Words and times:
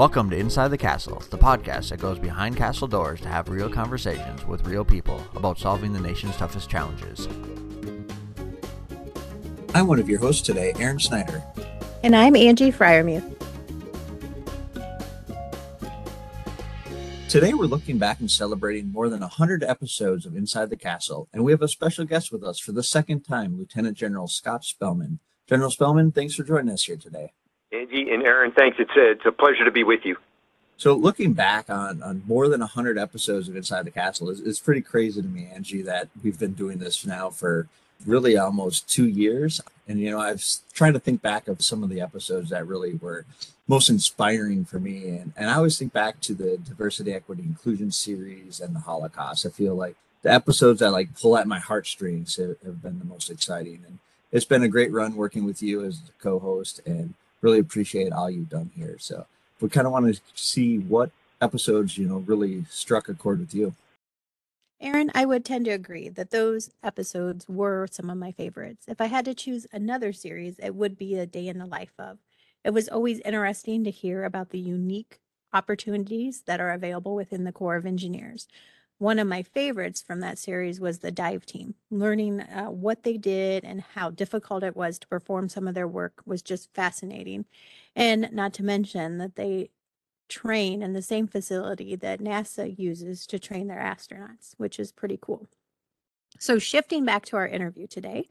Welcome 0.00 0.30
to 0.30 0.36
Inside 0.38 0.68
the 0.68 0.78
Castle, 0.78 1.22
the 1.28 1.36
podcast 1.36 1.90
that 1.90 2.00
goes 2.00 2.18
behind 2.18 2.56
castle 2.56 2.88
doors 2.88 3.20
to 3.20 3.28
have 3.28 3.50
real 3.50 3.68
conversations 3.68 4.46
with 4.46 4.66
real 4.66 4.82
people 4.82 5.22
about 5.36 5.58
solving 5.58 5.92
the 5.92 6.00
nation's 6.00 6.34
toughest 6.38 6.70
challenges. 6.70 7.28
I'm 9.74 9.86
one 9.86 9.98
of 9.98 10.08
your 10.08 10.18
hosts 10.18 10.40
today, 10.40 10.72
Aaron 10.78 10.98
Snyder. 10.98 11.42
And 12.02 12.16
I'm 12.16 12.34
Angie 12.34 12.72
Fryermuth. 12.72 13.30
Today, 17.28 17.52
we're 17.52 17.66
looking 17.66 17.98
back 17.98 18.20
and 18.20 18.30
celebrating 18.30 18.90
more 18.90 19.10
than 19.10 19.20
100 19.20 19.62
episodes 19.62 20.24
of 20.24 20.34
Inside 20.34 20.70
the 20.70 20.78
Castle, 20.78 21.28
and 21.34 21.44
we 21.44 21.52
have 21.52 21.60
a 21.60 21.68
special 21.68 22.06
guest 22.06 22.32
with 22.32 22.42
us 22.42 22.58
for 22.58 22.72
the 22.72 22.82
second 22.82 23.20
time, 23.20 23.58
Lieutenant 23.58 23.98
General 23.98 24.28
Scott 24.28 24.64
Spellmon. 24.64 25.18
General 25.46 25.70
Spellmon, 25.70 26.10
thanks 26.10 26.34
for 26.34 26.42
joining 26.42 26.72
us 26.72 26.84
here 26.84 26.96
today. 26.96 27.34
Angie 27.72 28.10
and 28.10 28.22
Aaron, 28.22 28.52
thanks. 28.52 28.78
It's 28.80 28.90
a, 28.96 29.12
it's 29.12 29.26
a 29.26 29.32
pleasure 29.32 29.64
to 29.64 29.70
be 29.70 29.84
with 29.84 30.04
you. 30.04 30.16
So, 30.76 30.94
looking 30.94 31.34
back 31.34 31.68
on, 31.68 32.02
on 32.02 32.22
more 32.26 32.48
than 32.48 32.60
100 32.60 32.98
episodes 32.98 33.48
of 33.48 33.56
Inside 33.56 33.84
the 33.84 33.90
Castle, 33.90 34.30
it's 34.30 34.58
pretty 34.58 34.80
crazy 34.80 35.20
to 35.20 35.28
me, 35.28 35.48
Angie, 35.54 35.82
that 35.82 36.08
we've 36.24 36.38
been 36.38 36.54
doing 36.54 36.78
this 36.78 37.04
now 37.04 37.28
for 37.28 37.68
really 38.06 38.36
almost 38.36 38.88
two 38.88 39.06
years. 39.06 39.60
And, 39.86 40.00
you 40.00 40.10
know, 40.10 40.20
I've 40.20 40.42
trying 40.72 40.94
to 40.94 40.98
think 40.98 41.20
back 41.20 41.48
of 41.48 41.62
some 41.62 41.82
of 41.82 41.90
the 41.90 42.00
episodes 42.00 42.50
that 42.50 42.66
really 42.66 42.94
were 42.94 43.26
most 43.68 43.90
inspiring 43.90 44.64
for 44.64 44.80
me. 44.80 45.08
And, 45.08 45.32
and 45.36 45.50
I 45.50 45.56
always 45.56 45.78
think 45.78 45.92
back 45.92 46.20
to 46.22 46.34
the 46.34 46.56
diversity, 46.56 47.12
equity, 47.12 47.42
inclusion 47.42 47.90
series 47.92 48.60
and 48.60 48.74
the 48.74 48.80
Holocaust. 48.80 49.44
I 49.44 49.50
feel 49.50 49.74
like 49.74 49.96
the 50.22 50.32
episodes 50.32 50.80
that 50.80 50.92
like 50.92 51.14
pull 51.20 51.36
at 51.36 51.46
my 51.46 51.58
heartstrings 51.58 52.36
have, 52.36 52.56
have 52.64 52.82
been 52.82 52.98
the 52.98 53.04
most 53.04 53.30
exciting. 53.30 53.82
And 53.86 53.98
it's 54.32 54.44
been 54.44 54.62
a 54.62 54.68
great 54.68 54.92
run 54.92 55.14
working 55.14 55.44
with 55.44 55.62
you 55.62 55.84
as 55.84 56.00
a 56.08 56.22
co-host 56.22 56.80
and 56.86 57.14
really 57.42 57.58
appreciate 57.58 58.12
all 58.12 58.30
you've 58.30 58.48
done 58.48 58.70
here. 58.76 58.96
So 58.98 59.26
we 59.60 59.68
kind 59.68 59.86
of 59.86 59.92
want 59.92 60.14
to 60.14 60.20
see 60.34 60.78
what 60.78 61.10
episodes, 61.40 61.96
you 61.96 62.06
know, 62.06 62.18
really 62.18 62.64
struck 62.70 63.08
a 63.08 63.14
chord 63.14 63.40
with 63.40 63.54
you. 63.54 63.74
Aaron, 64.82 65.10
I 65.14 65.26
would 65.26 65.44
tend 65.44 65.66
to 65.66 65.72
agree 65.72 66.08
that 66.08 66.30
those 66.30 66.70
episodes 66.82 67.46
were 67.48 67.86
some 67.90 68.08
of 68.08 68.16
my 68.16 68.32
favorites. 68.32 68.86
If 68.88 69.00
I 69.00 69.06
had 69.06 69.26
to 69.26 69.34
choose 69.34 69.66
another 69.72 70.12
series, 70.12 70.58
it 70.58 70.74
would 70.74 70.96
be 70.96 71.16
A 71.16 71.26
Day 71.26 71.48
in 71.48 71.58
the 71.58 71.66
Life 71.66 71.92
of. 71.98 72.18
It 72.64 72.70
was 72.70 72.88
always 72.88 73.20
interesting 73.20 73.84
to 73.84 73.90
hear 73.90 74.24
about 74.24 74.50
the 74.50 74.58
unique 74.58 75.20
opportunities 75.52 76.42
that 76.46 76.60
are 76.60 76.70
available 76.70 77.14
within 77.14 77.44
the 77.44 77.52
Corps 77.52 77.76
of 77.76 77.84
Engineers. 77.84 78.48
One 79.00 79.18
of 79.18 79.26
my 79.26 79.42
favorites 79.42 80.02
from 80.02 80.20
that 80.20 80.36
series 80.36 80.78
was 80.78 80.98
the 80.98 81.10
dive 81.10 81.46
team. 81.46 81.74
Learning 81.90 82.42
uh, 82.42 82.66
what 82.66 83.02
they 83.02 83.16
did 83.16 83.64
and 83.64 83.80
how 83.80 84.10
difficult 84.10 84.62
it 84.62 84.76
was 84.76 84.98
to 84.98 85.08
perform 85.08 85.48
some 85.48 85.66
of 85.66 85.74
their 85.74 85.88
work 85.88 86.20
was 86.26 86.42
just 86.42 86.74
fascinating. 86.74 87.46
And 87.96 88.28
not 88.30 88.52
to 88.54 88.62
mention 88.62 89.16
that 89.16 89.36
they 89.36 89.70
train 90.28 90.82
in 90.82 90.92
the 90.92 91.00
same 91.00 91.26
facility 91.26 91.96
that 91.96 92.20
NASA 92.20 92.78
uses 92.78 93.26
to 93.28 93.38
train 93.38 93.68
their 93.68 93.80
astronauts, 93.80 94.52
which 94.58 94.78
is 94.78 94.92
pretty 94.92 95.18
cool. 95.18 95.48
So, 96.38 96.58
shifting 96.58 97.06
back 97.06 97.24
to 97.26 97.36
our 97.36 97.48
interview 97.48 97.86
today, 97.86 98.28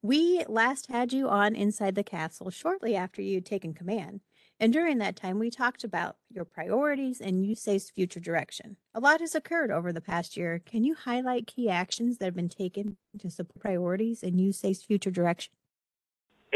we 0.00 0.44
last 0.48 0.86
had 0.86 1.12
you 1.12 1.28
on 1.28 1.56
Inside 1.56 1.96
the 1.96 2.04
Castle 2.04 2.50
shortly 2.50 2.94
after 2.94 3.20
you'd 3.20 3.46
taken 3.46 3.74
command. 3.74 4.20
And 4.64 4.72
during 4.72 4.96
that 4.96 5.14
time, 5.14 5.38
we 5.38 5.50
talked 5.50 5.84
about 5.84 6.16
your 6.30 6.46
priorities 6.46 7.20
and 7.20 7.44
USACE's 7.44 7.90
future 7.90 8.18
direction. 8.18 8.78
A 8.94 8.98
lot 8.98 9.20
has 9.20 9.34
occurred 9.34 9.70
over 9.70 9.92
the 9.92 10.00
past 10.00 10.38
year. 10.38 10.58
Can 10.64 10.84
you 10.84 10.94
highlight 10.94 11.46
key 11.46 11.68
actions 11.68 12.16
that 12.16 12.24
have 12.24 12.34
been 12.34 12.48
taken 12.48 12.96
to 13.18 13.28
support 13.28 13.60
priorities 13.60 14.22
and 14.22 14.40
USACE's 14.40 14.82
future 14.82 15.10
direction? 15.10 15.52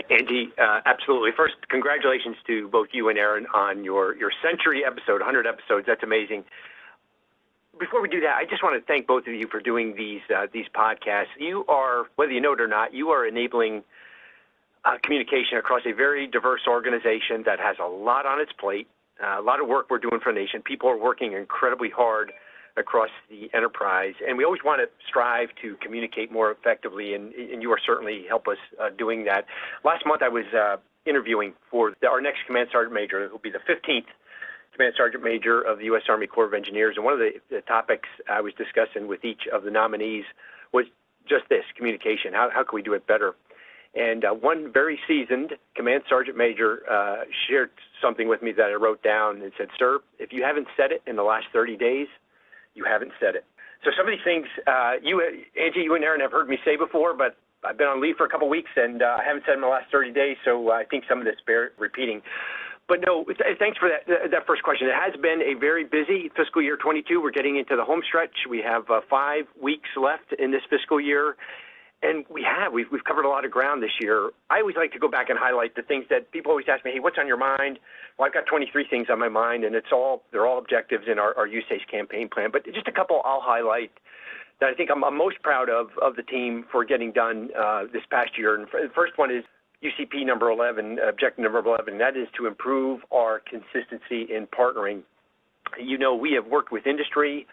Andy, 0.08 0.54
uh, 0.56 0.80
absolutely. 0.86 1.32
First, 1.36 1.56
congratulations 1.68 2.36
to 2.46 2.68
both 2.68 2.88
you 2.92 3.10
and 3.10 3.18
Aaron 3.18 3.44
on 3.54 3.84
your, 3.84 4.16
your 4.16 4.32
century 4.42 4.86
episode, 4.86 5.20
100 5.20 5.46
episodes. 5.46 5.84
That's 5.86 6.02
amazing. 6.02 6.44
Before 7.78 8.00
we 8.00 8.08
do 8.08 8.22
that, 8.22 8.36
I 8.38 8.46
just 8.46 8.62
want 8.62 8.80
to 8.80 8.86
thank 8.86 9.06
both 9.06 9.26
of 9.26 9.34
you 9.34 9.48
for 9.48 9.60
doing 9.60 9.94
these 9.98 10.22
uh, 10.34 10.46
these 10.50 10.66
podcasts. 10.74 11.36
You 11.38 11.66
are, 11.68 12.06
whether 12.16 12.32
you 12.32 12.40
know 12.40 12.54
it 12.54 12.60
or 12.62 12.68
not, 12.68 12.94
you 12.94 13.10
are 13.10 13.26
enabling 13.26 13.84
uh, 14.84 14.98
communication 15.02 15.58
across 15.58 15.82
a 15.86 15.92
very 15.92 16.26
diverse 16.26 16.62
organization 16.66 17.42
that 17.46 17.58
has 17.60 17.76
a 17.82 17.88
lot 17.88 18.26
on 18.26 18.40
its 18.40 18.52
plate, 18.52 18.88
uh, 19.22 19.40
a 19.40 19.42
lot 19.42 19.60
of 19.60 19.68
work 19.68 19.86
we're 19.90 19.98
doing 19.98 20.20
for 20.22 20.32
the 20.32 20.38
nation. 20.38 20.62
People 20.62 20.88
are 20.88 20.98
working 20.98 21.32
incredibly 21.32 21.90
hard 21.90 22.32
across 22.76 23.10
the 23.28 23.50
enterprise. 23.54 24.14
And 24.26 24.38
we 24.38 24.44
always 24.44 24.62
want 24.64 24.80
to 24.80 24.88
strive 25.08 25.48
to 25.62 25.76
communicate 25.82 26.30
more 26.30 26.50
effectively, 26.50 27.14
and, 27.14 27.32
and 27.34 27.60
you 27.62 27.70
are 27.72 27.80
certainly 27.84 28.24
help 28.28 28.46
us 28.46 28.58
uh, 28.80 28.90
doing 28.96 29.24
that. 29.24 29.46
Last 29.84 30.06
month, 30.06 30.22
I 30.22 30.28
was 30.28 30.44
uh, 30.54 30.76
interviewing 31.04 31.54
for 31.70 31.94
the, 32.00 32.08
our 32.08 32.20
next 32.20 32.46
Command 32.46 32.68
Sergeant 32.70 32.94
Major, 32.94 33.26
who 33.26 33.32
will 33.32 33.38
be 33.38 33.50
the 33.50 33.58
15th 33.58 34.06
Command 34.72 34.94
Sergeant 34.96 35.24
Major 35.24 35.60
of 35.60 35.78
the 35.78 35.86
U.S. 35.86 36.02
Army 36.08 36.26
Corps 36.26 36.46
of 36.46 36.54
Engineers. 36.54 36.94
And 36.96 37.04
one 37.04 37.14
of 37.14 37.18
the, 37.18 37.32
the 37.50 37.62
topics 37.62 38.08
I 38.30 38.40
was 38.40 38.52
discussing 38.54 39.08
with 39.08 39.24
each 39.24 39.48
of 39.52 39.64
the 39.64 39.70
nominees 39.70 40.24
was 40.72 40.86
just 41.28 41.48
this 41.48 41.64
communication. 41.76 42.32
How, 42.32 42.50
how 42.52 42.62
can 42.62 42.76
we 42.76 42.82
do 42.82 42.94
it 42.94 43.06
better? 43.06 43.34
And 43.98 44.24
uh, 44.24 44.30
one 44.30 44.72
very 44.72 44.98
seasoned 45.08 45.54
Command 45.74 46.04
Sergeant 46.08 46.36
Major 46.36 46.82
uh, 46.88 47.24
shared 47.48 47.70
something 48.00 48.28
with 48.28 48.42
me 48.42 48.52
that 48.52 48.66
I 48.66 48.74
wrote 48.74 49.02
down 49.02 49.42
and 49.42 49.50
said, 49.58 49.66
Sir, 49.76 49.98
if 50.20 50.32
you 50.32 50.44
haven't 50.44 50.68
said 50.76 50.92
it 50.92 51.02
in 51.08 51.16
the 51.16 51.24
last 51.24 51.46
30 51.52 51.76
days, 51.76 52.06
you 52.74 52.84
haven't 52.84 53.10
said 53.18 53.34
it. 53.34 53.44
So 53.84 53.90
some 53.98 54.06
of 54.06 54.12
these 54.12 54.24
things, 54.24 54.46
uh, 54.68 55.02
you, 55.02 55.20
Angie, 55.60 55.80
you 55.80 55.94
and 55.96 56.04
Aaron 56.04 56.20
have 56.20 56.30
heard 56.30 56.48
me 56.48 56.58
say 56.64 56.76
before, 56.76 57.12
but 57.12 57.36
I've 57.64 57.76
been 57.76 57.88
on 57.88 58.00
leave 58.00 58.14
for 58.16 58.24
a 58.24 58.28
couple 58.28 58.48
weeks 58.48 58.70
and 58.76 59.02
uh, 59.02 59.18
I 59.18 59.24
haven't 59.24 59.42
said 59.46 59.54
in 59.54 59.62
the 59.62 59.66
last 59.66 59.90
30 59.90 60.12
days, 60.12 60.36
so 60.44 60.70
I 60.70 60.84
think 60.84 61.04
some 61.08 61.18
of 61.18 61.24
this 61.24 61.36
bear 61.44 61.72
repeating. 61.76 62.22
But 62.86 63.00
no, 63.04 63.26
thanks 63.58 63.78
for 63.78 63.90
that, 63.90 64.30
that 64.30 64.46
first 64.46 64.62
question. 64.62 64.88
It 64.88 64.94
has 64.94 65.14
been 65.20 65.42
a 65.42 65.58
very 65.58 65.84
busy 65.84 66.30
fiscal 66.34 66.62
year 66.62 66.76
22. 66.76 67.20
We're 67.20 67.30
getting 67.30 67.58
into 67.58 67.76
the 67.76 67.84
home 67.84 68.00
stretch. 68.06 68.46
We 68.48 68.62
have 68.62 68.88
uh, 68.88 69.00
five 69.10 69.44
weeks 69.60 69.90
left 70.00 70.32
in 70.38 70.52
this 70.52 70.62
fiscal 70.70 70.98
year, 70.98 71.36
and 72.02 72.24
we 72.30 72.42
have. 72.42 72.72
We've, 72.72 72.86
we've 72.92 73.04
covered 73.04 73.24
a 73.24 73.28
lot 73.28 73.44
of 73.44 73.50
ground 73.50 73.82
this 73.82 73.90
year. 74.00 74.30
I 74.50 74.60
always 74.60 74.76
like 74.76 74.92
to 74.92 74.98
go 74.98 75.08
back 75.08 75.30
and 75.30 75.38
highlight 75.38 75.74
the 75.74 75.82
things 75.82 76.04
that 76.10 76.30
people 76.30 76.50
always 76.50 76.66
ask 76.70 76.84
me, 76.84 76.92
hey, 76.92 77.00
what's 77.00 77.18
on 77.18 77.26
your 77.26 77.36
mind? 77.36 77.78
Well, 78.18 78.26
I've 78.26 78.34
got 78.34 78.46
23 78.46 78.86
things 78.88 79.08
on 79.10 79.18
my 79.18 79.28
mind, 79.28 79.64
and 79.64 79.74
it's 79.74 79.92
all, 79.92 80.22
they're 80.30 80.46
all 80.46 80.58
objectives 80.58 81.04
in 81.10 81.18
our, 81.18 81.36
our 81.36 81.48
USACE 81.48 81.86
campaign 81.90 82.28
plan. 82.28 82.50
But 82.52 82.64
just 82.66 82.86
a 82.86 82.92
couple 82.92 83.20
I'll 83.24 83.42
highlight 83.42 83.90
that 84.60 84.70
I 84.70 84.74
think 84.74 84.90
I'm, 84.90 85.04
I'm 85.04 85.16
most 85.16 85.42
proud 85.42 85.68
of, 85.68 85.88
of 86.00 86.16
the 86.16 86.22
team 86.22 86.64
for 86.70 86.84
getting 86.84 87.12
done 87.12 87.50
uh, 87.58 87.84
this 87.92 88.02
past 88.10 88.30
year. 88.36 88.54
And 88.54 88.66
the 88.66 88.90
first 88.94 89.18
one 89.18 89.30
is 89.30 89.44
UCP 89.82 90.26
number 90.26 90.50
11, 90.50 90.98
objective 91.06 91.42
number 91.42 91.58
11, 91.58 91.94
and 91.94 92.00
that 92.00 92.16
is 92.16 92.28
to 92.36 92.46
improve 92.46 93.00
our 93.12 93.40
consistency 93.40 94.32
in 94.34 94.46
partnering. 94.46 95.02
You 95.80 95.98
know, 95.98 96.14
we 96.14 96.32
have 96.32 96.46
worked 96.46 96.72
with 96.72 96.86
industry, 96.86 97.46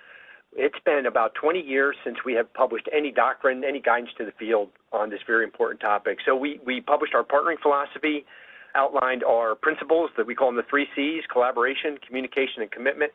it's 0.56 0.80
been 0.86 1.06
about 1.06 1.36
20 1.36 1.60
years 1.60 1.96
since 2.04 2.18
we 2.26 2.34
have 2.34 2.52
published 2.54 2.88
any 2.96 3.12
doctrine, 3.12 3.64
any 3.64 3.82
guidance 3.82 4.12
to 4.18 4.26
the 4.26 4.32
field 4.40 4.70
on 4.94 5.10
this 5.10 5.20
very 5.28 5.44
important 5.44 5.82
topic. 5.82 6.20
So 6.26 6.36
we, 6.36 6.60
we 6.66 6.82
published 6.82 7.14
our 7.14 7.24
partnering 7.24 7.60
philosophy, 7.62 8.26
outlined 8.74 9.24
our 9.24 9.56
principles 9.56 10.12
that 10.18 10.26
we 10.26 10.34
call 10.34 10.48
them 10.48 10.56
the 10.56 10.64
three 10.70 10.88
C's, 10.96 11.24
collaboration, 11.32 11.98
communication, 12.06 12.62
and 12.62 12.72
commitment. 12.72 13.12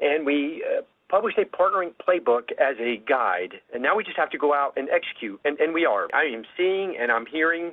And 0.00 0.26
we 0.26 0.62
uh, 0.62 0.82
published 1.08 1.38
a 1.38 1.44
partnering 1.44 1.92
playbook 2.06 2.52
as 2.52 2.76
a 2.78 3.00
guide. 3.08 3.54
And 3.72 3.82
now 3.82 3.96
we 3.96 4.04
just 4.04 4.18
have 4.18 4.30
to 4.30 4.38
go 4.38 4.52
out 4.52 4.74
and 4.76 4.88
execute. 4.90 5.40
And, 5.44 5.58
and 5.58 5.72
we 5.72 5.86
are. 5.86 6.08
I 6.12 6.24
am 6.24 6.44
seeing 6.56 6.96
and 7.00 7.10
I'm 7.10 7.24
hearing 7.24 7.72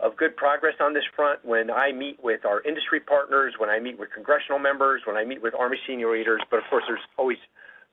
of 0.00 0.16
good 0.16 0.36
progress 0.36 0.74
on 0.80 0.94
this 0.94 1.04
front 1.14 1.44
when 1.44 1.70
I 1.70 1.92
meet 1.92 2.22
with 2.22 2.44
our 2.44 2.60
industry 2.62 3.00
partners, 3.00 3.54
when 3.58 3.70
I 3.70 3.78
meet 3.78 3.98
with 3.98 4.10
congressional 4.12 4.58
members, 4.58 5.02
when 5.06 5.16
I 5.16 5.24
meet 5.24 5.42
with 5.42 5.54
Army 5.54 5.78
senior 5.86 6.12
leaders. 6.12 6.42
But 6.50 6.58
of 6.58 6.64
course, 6.68 6.84
there's 6.86 7.00
always 7.16 7.38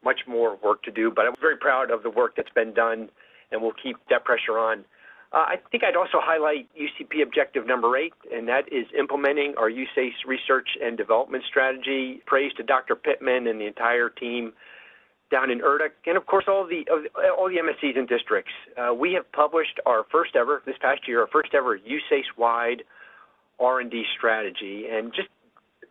much 0.04 0.22
more 0.28 0.58
work 0.64 0.84
to 0.84 0.92
do, 0.92 1.12
but 1.12 1.26
I'm 1.26 1.36
very 1.40 1.58
proud 1.58 1.92
of 1.92 2.04
the 2.04 2.10
work 2.10 2.36
that's 2.36 2.54
been 2.54 2.74
done, 2.74 3.10
and 3.52 3.62
we'll 3.62 3.76
keep 3.82 3.98
that 4.10 4.24
pressure 4.24 4.58
on. 4.58 4.86
Uh, 5.34 5.38
I 5.38 5.56
think 5.72 5.84
I'd 5.84 5.96
also 5.96 6.20
highlight 6.22 6.68
UCP 6.78 7.24
objective 7.24 7.66
number 7.66 7.98
eight, 7.98 8.14
and 8.32 8.48
that 8.48 8.72
is 8.72 8.86
implementing 8.98 9.56
our 9.58 9.70
USACE 9.70 10.26
research 10.28 10.68
and 10.82 10.96
development 10.96 11.44
strategy. 11.50 12.22
Praise 12.28 12.52
to 12.58 12.64
Dr. 12.64 12.96
Pittman 12.96 13.48
and 13.48 13.60
the 13.60 13.66
entire 13.66 14.10
team 14.10 14.54
down 15.32 15.50
in 15.50 15.60
ERDC, 15.60 15.90
and 16.06 16.18
of 16.18 16.28
course 16.28 16.46
all 16.48 16.68
the 16.68 16.86
all 17.36 17.50
the 17.50 17.58
MSCs 17.58 17.98
and 17.98 18.08
districts. 18.08 18.52
Uh, 18.78 18.94
we 18.94 19.14
have 19.14 19.30
published 19.32 19.80
our 19.88 20.06
first 20.12 20.36
ever 20.36 20.62
this 20.68 20.76
past 20.80 21.08
year, 21.08 21.22
our 21.22 21.28
first 21.28 21.56
ever 21.56 21.80
USACE-wide 21.80 22.84
R&D 23.60 24.04
strategy, 24.16 24.86
and 24.92 25.12
just 25.16 25.30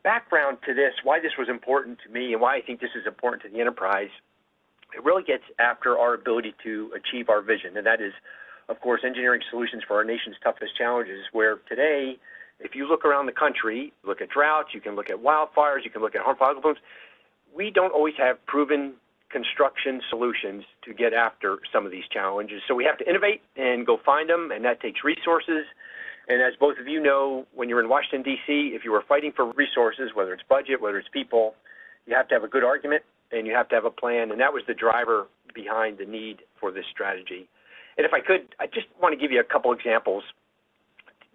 background 0.02 0.58
to 0.66 0.74
this, 0.74 0.92
why 1.02 1.20
this 1.20 1.32
was 1.38 1.48
important 1.48 1.98
to 2.06 2.12
me 2.12 2.32
and 2.32 2.40
why 2.40 2.56
I 2.56 2.60
think 2.60 2.80
this 2.80 2.90
is 2.94 3.06
important 3.06 3.42
to 3.42 3.48
the 3.48 3.60
enterprise, 3.60 4.10
it 4.94 5.02
really 5.04 5.22
gets 5.22 5.44
after 5.58 5.98
our 5.98 6.14
ability 6.14 6.54
to 6.64 6.92
achieve 6.94 7.28
our 7.28 7.40
vision. 7.40 7.76
And 7.76 7.86
that 7.86 8.00
is, 8.00 8.12
of 8.68 8.80
course, 8.80 9.02
engineering 9.04 9.40
solutions 9.50 9.82
for 9.86 9.96
our 9.96 10.04
nation's 10.04 10.36
toughest 10.42 10.76
challenges, 10.76 11.20
where 11.32 11.56
today, 11.68 12.18
if 12.60 12.74
you 12.74 12.86
look 12.86 13.04
around 13.04 13.26
the 13.26 13.32
country, 13.32 13.92
look 14.04 14.20
at 14.20 14.28
droughts, 14.28 14.70
you 14.74 14.80
can 14.80 14.94
look 14.94 15.10
at 15.10 15.16
wildfires, 15.16 15.84
you 15.84 15.90
can 15.90 16.02
look 16.02 16.14
at 16.14 16.22
harmful 16.22 16.46
algal 16.46 16.62
blooms, 16.62 16.78
we 17.54 17.70
don't 17.70 17.92
always 17.92 18.14
have 18.18 18.44
proven 18.46 18.94
construction 19.30 20.00
solutions 20.10 20.64
to 20.84 20.92
get 20.92 21.14
after 21.14 21.58
some 21.72 21.86
of 21.86 21.92
these 21.92 22.04
challenges. 22.10 22.60
So 22.68 22.74
we 22.74 22.84
have 22.84 22.98
to 22.98 23.08
innovate 23.08 23.40
and 23.56 23.86
go 23.86 23.98
find 24.04 24.28
them, 24.28 24.50
and 24.52 24.64
that 24.64 24.80
takes 24.80 25.02
resources 25.02 25.64
And 26.28 26.40
as 26.40 26.54
both 26.58 26.78
of 26.78 26.86
you 26.86 27.00
know, 27.00 27.46
when 27.54 27.68
you're 27.68 27.80
in 27.80 27.88
Washington, 27.88 28.22
D.C., 28.22 28.72
if 28.74 28.84
you 28.84 28.94
are 28.94 29.02
fighting 29.08 29.32
for 29.34 29.50
resources, 29.52 30.10
whether 30.14 30.32
it's 30.32 30.42
budget, 30.48 30.80
whether 30.80 30.98
it's 30.98 31.08
people, 31.12 31.54
you 32.06 32.14
have 32.14 32.28
to 32.28 32.34
have 32.34 32.44
a 32.44 32.48
good 32.48 32.64
argument 32.64 33.02
and 33.32 33.46
you 33.46 33.54
have 33.54 33.68
to 33.70 33.74
have 33.74 33.84
a 33.84 33.90
plan. 33.90 34.30
And 34.30 34.40
that 34.40 34.52
was 34.52 34.62
the 34.66 34.74
driver 34.74 35.26
behind 35.54 35.98
the 35.98 36.04
need 36.04 36.42
for 36.60 36.70
this 36.70 36.84
strategy. 36.90 37.48
And 37.96 38.06
if 38.06 38.12
I 38.12 38.20
could, 38.20 38.54
I 38.60 38.66
just 38.66 38.86
want 39.00 39.12
to 39.12 39.20
give 39.20 39.32
you 39.32 39.40
a 39.40 39.44
couple 39.44 39.72
examples 39.72 40.24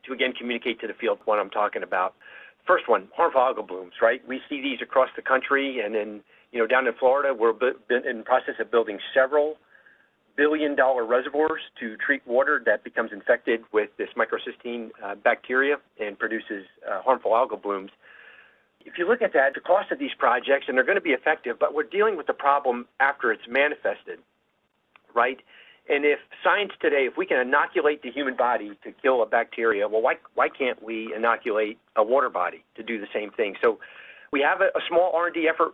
to 0.05 0.13
again 0.13 0.33
communicate 0.33 0.79
to 0.81 0.87
the 0.87 0.93
field 0.93 1.19
what 1.25 1.39
I'm 1.39 1.49
talking 1.49 1.83
about. 1.83 2.15
First 2.65 2.89
one, 2.89 3.07
harmful 3.15 3.41
algal 3.41 3.67
blooms, 3.67 3.93
right? 4.01 4.21
We 4.27 4.41
see 4.49 4.61
these 4.61 4.79
across 4.81 5.09
the 5.15 5.21
country, 5.21 5.79
and 5.83 5.93
then 5.93 6.21
you 6.51 6.59
know 6.59 6.67
down 6.67 6.87
in 6.87 6.93
Florida, 6.93 7.33
we're 7.33 7.51
in 7.51 8.17
the 8.17 8.23
process 8.25 8.55
of 8.59 8.71
building 8.71 8.99
several 9.13 9.57
billion 10.37 10.75
dollar 10.75 11.03
reservoirs 11.03 11.61
to 11.79 11.97
treat 11.97 12.25
water 12.25 12.61
that 12.65 12.83
becomes 12.83 13.11
infected 13.11 13.61
with 13.73 13.89
this 13.97 14.09
microcystin 14.15 14.91
uh, 15.03 15.15
bacteria 15.15 15.77
and 15.99 16.17
produces 16.17 16.65
uh, 16.89 17.01
harmful 17.01 17.31
algal 17.31 17.61
blooms. 17.61 17.91
If 18.85 18.97
you 18.97 19.07
look 19.07 19.21
at 19.21 19.33
that, 19.33 19.53
the 19.55 19.59
cost 19.59 19.91
of 19.91 19.99
these 19.99 20.13
projects, 20.17 20.65
and 20.67 20.77
they're 20.77 20.85
going 20.85 20.97
to 20.97 21.01
be 21.01 21.09
effective, 21.09 21.57
but 21.59 21.73
we're 21.73 21.83
dealing 21.83 22.15
with 22.15 22.27
the 22.27 22.33
problem 22.33 22.85
after 23.01 23.33
it's 23.33 23.47
manifested, 23.49 24.19
right? 25.13 25.39
And 25.89 26.05
if 26.05 26.19
science 26.43 26.71
today, 26.79 27.05
if 27.09 27.17
we 27.17 27.25
can 27.25 27.39
inoculate 27.39 28.01
the 28.01 28.11
human 28.11 28.35
body 28.35 28.77
to 28.83 28.91
kill 28.91 29.23
a 29.23 29.25
bacteria, 29.25 29.87
well, 29.87 30.01
why, 30.01 30.15
why 30.35 30.49
can't 30.49 30.81
we 30.83 31.13
inoculate 31.13 31.79
a 31.95 32.03
water 32.03 32.29
body 32.29 32.63
to 32.75 32.83
do 32.83 32.99
the 32.99 33.07
same 33.13 33.31
thing? 33.31 33.55
So 33.61 33.79
we 34.31 34.41
have 34.41 34.61
a, 34.61 34.65
a 34.77 34.81
small 34.87 35.11
R&D 35.15 35.47
effort 35.47 35.73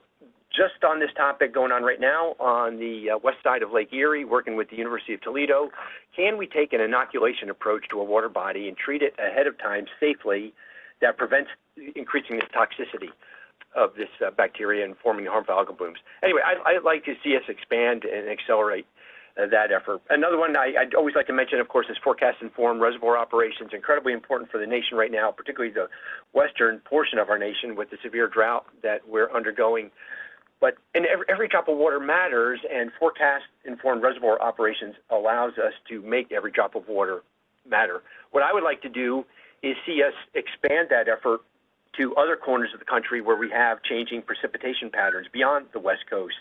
just 0.56 0.84
on 0.84 1.00
this 1.00 1.10
topic 1.16 1.54
going 1.54 1.72
on 1.72 1.84
right 1.84 2.00
now 2.00 2.36
on 2.40 2.78
the 2.78 3.12
uh, 3.12 3.18
west 3.24 3.38
side 3.44 3.64
of 3.64 3.72
Lake 3.72 3.92
Erie, 3.92 4.24
working 4.24 4.56
with 4.56 4.70
the 4.70 4.76
University 4.76 5.14
of 5.14 5.22
Toledo. 5.22 5.70
Can 6.16 6.38
we 6.38 6.46
take 6.46 6.74
an 6.74 6.82
inoculation 6.82 7.50
approach 7.50 7.88
to 7.90 8.00
a 8.00 8.04
water 8.04 8.30
body 8.30 8.68
and 8.68 8.78
treat 8.78 9.02
it 9.02 9.16
ahead 9.18 9.48
of 9.48 9.58
time 9.58 9.86
safely 10.00 10.54
that 11.02 11.18
prevents 11.18 11.50
increasing 11.96 12.38
the 12.38 12.46
toxicity 12.54 13.10
of 13.76 13.96
this 13.96 14.10
uh, 14.26 14.30
bacteria 14.30 14.86
and 14.86 14.96
forming 15.02 15.26
harmful 15.26 15.56
algal 15.56 15.78
blooms? 15.78 15.98
Anyway, 16.24 16.42
I, 16.46 16.70
I'd 16.70 16.84
like 16.84 17.04
to 17.06 17.16
see 17.24 17.36
us 17.36 17.44
expand 17.50 18.06
and 18.06 18.30
accelerate 18.30 18.86
uh, 19.36 19.48
that 19.48 19.72
effort. 19.72 20.02
Another 20.12 20.38
one 20.38 20.56
I, 20.56 20.74
would 20.78 20.94
always 20.94 21.16
like 21.16 21.26
to 21.28 21.34
mention, 21.34 21.60
of 21.60 21.68
course, 21.68 21.88
is 21.90 21.98
forecast-informed 22.04 22.80
reservoir 22.80 23.18
operations, 23.18 23.72
incredibly 23.74 24.14
important 24.14 24.52
for 24.52 24.60
the 24.60 24.68
nation 24.68 24.96
right 24.96 25.12
now, 25.12 25.32
particularly 25.32 25.74
the 25.74 25.90
western 26.34 26.78
portion 26.80 27.18
of 27.18 27.30
our 27.30 27.40
nation 27.40 27.76
with 27.76 27.90
the 27.90 27.98
severe 28.04 28.28
drought 28.28 28.68
that 28.84 29.08
we're 29.08 29.32
undergoing. 29.36 29.90
But 30.64 30.76
and 30.96 31.06
every, 31.06 31.26
every 31.28 31.48
drop 31.50 31.68
of 31.68 31.76
water 31.76 32.00
matters, 32.00 32.58
and 32.74 32.90
forecast-informed 32.98 34.02
reservoir 34.02 34.42
operations 34.42 34.96
allows 35.10 35.58
us 35.58 35.74
to 35.90 36.02
make 36.02 36.32
every 36.32 36.52
drop 36.52 36.76
of 36.76 36.88
water 36.88 37.20
matter. 37.70 38.02
What 38.32 38.44
I 38.44 38.54
would 38.54 38.64
like 38.64 38.82
to 38.84 38.90
do 38.90 39.26
is 39.62 39.76
see 39.86 40.02
us 40.02 40.14
expand 40.34 40.88
that 40.90 41.10
effort 41.10 41.42
to 41.98 42.16
other 42.16 42.38
corners 42.38 42.70
of 42.74 42.80
the 42.80 42.86
country 42.86 43.20
where 43.20 43.36
we 43.36 43.50
have 43.50 43.84
changing 43.84 44.22
precipitation 44.22 44.90
patterns 44.90 45.28
beyond 45.34 45.66
the 45.74 45.82
West 45.82 46.06
Coast. 46.10 46.40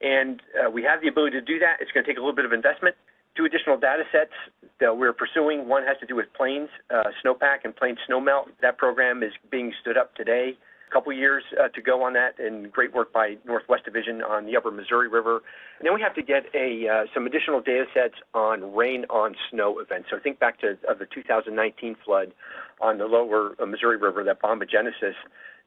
And 0.00 0.40
uh, 0.56 0.70
we 0.70 0.82
have 0.84 1.02
the 1.02 1.08
ability 1.08 1.38
to 1.38 1.44
do 1.44 1.58
that. 1.58 1.76
It's 1.80 1.92
going 1.92 2.02
to 2.02 2.10
take 2.10 2.16
a 2.16 2.22
little 2.22 2.34
bit 2.34 2.46
of 2.46 2.54
investment. 2.54 2.96
Two 3.36 3.44
additional 3.44 3.76
data 3.76 4.04
sets 4.10 4.32
that 4.80 4.96
we're 4.96 5.12
pursuing. 5.12 5.68
One 5.68 5.82
has 5.84 5.98
to 6.00 6.06
do 6.06 6.16
with 6.16 6.32
plains 6.32 6.70
uh, 6.88 7.12
snowpack 7.22 7.64
and 7.64 7.76
plains 7.76 7.98
snowmelt. 8.08 8.56
That 8.62 8.78
program 8.78 9.22
is 9.22 9.32
being 9.50 9.74
stood 9.82 9.98
up 9.98 10.14
today 10.14 10.56
couple 10.90 11.12
years 11.12 11.44
uh, 11.60 11.68
to 11.68 11.82
go 11.82 12.02
on 12.02 12.12
that, 12.14 12.38
and 12.38 12.70
great 12.70 12.92
work 12.92 13.12
by 13.12 13.36
Northwest 13.44 13.84
Division 13.84 14.22
on 14.22 14.46
the 14.46 14.56
Upper 14.56 14.70
Missouri 14.70 15.08
River. 15.08 15.42
And 15.78 15.86
then 15.86 15.94
we 15.94 16.00
have 16.00 16.14
to 16.14 16.22
get 16.22 16.44
a 16.54 16.88
uh, 16.88 17.04
some 17.14 17.26
additional 17.26 17.60
data 17.60 17.84
sets 17.94 18.14
on 18.34 18.74
rain 18.74 19.04
on 19.10 19.34
snow 19.50 19.78
events. 19.78 20.08
So 20.10 20.18
think 20.18 20.38
back 20.38 20.60
to 20.60 20.78
uh, 20.88 20.94
the 20.94 21.06
2019 21.06 21.96
flood 22.04 22.32
on 22.80 22.98
the 22.98 23.06
Lower 23.06 23.54
uh, 23.60 23.66
Missouri 23.66 23.96
River, 23.96 24.24
that 24.24 24.40
bombogenesis 24.40 25.14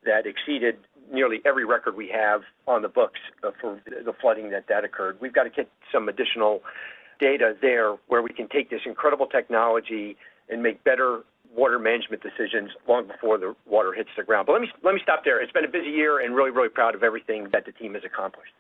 that 0.06 0.26
exceeded 0.26 0.78
nearly 1.12 1.42
every 1.46 1.66
record 1.66 1.96
we 1.96 2.10
have 2.10 2.42
on 2.68 2.82
the 2.82 2.90
books 2.90 3.20
for 3.62 3.80
the 3.86 4.14
flooding 4.22 4.50
that 4.52 4.68
that 4.68 4.84
occurred. 4.84 5.18
We've 5.22 5.34
got 5.34 5.44
to 5.44 5.50
get 5.50 5.70
some 5.92 6.10
additional 6.10 6.62
data 7.20 7.56
there 7.62 7.96
where 8.08 8.22
we 8.22 8.32
can 8.32 8.48
take 8.50 8.70
this 8.70 8.82
incredible 8.86 9.28
technology 9.28 10.18
and 10.50 10.62
make 10.62 10.84
better 10.84 11.22
water 11.56 11.80
management 11.80 12.22
decisions 12.22 12.72
long 12.88 13.08
before 13.08 13.38
the 13.38 13.56
water 13.66 13.94
hits 13.94 14.10
the 14.18 14.24
ground. 14.24 14.48
But 14.48 14.54
let 14.54 14.62
me 14.62 14.70
let 14.84 14.96
me 14.96 15.02
stop 15.04 15.24
there. 15.24 15.42
It's 15.42 15.52
been 15.52 15.66
a 15.66 15.70
busy 15.70 15.90
year, 15.90 16.20
and 16.20 16.36
really 16.36 16.52
really 16.52 16.70
proud 16.70 16.96
of 16.96 17.04
everything 17.04 17.48
that 17.52 17.66
the 17.66 17.72
team 17.72 17.94
has 17.94 18.04
accomplished. 18.04 18.54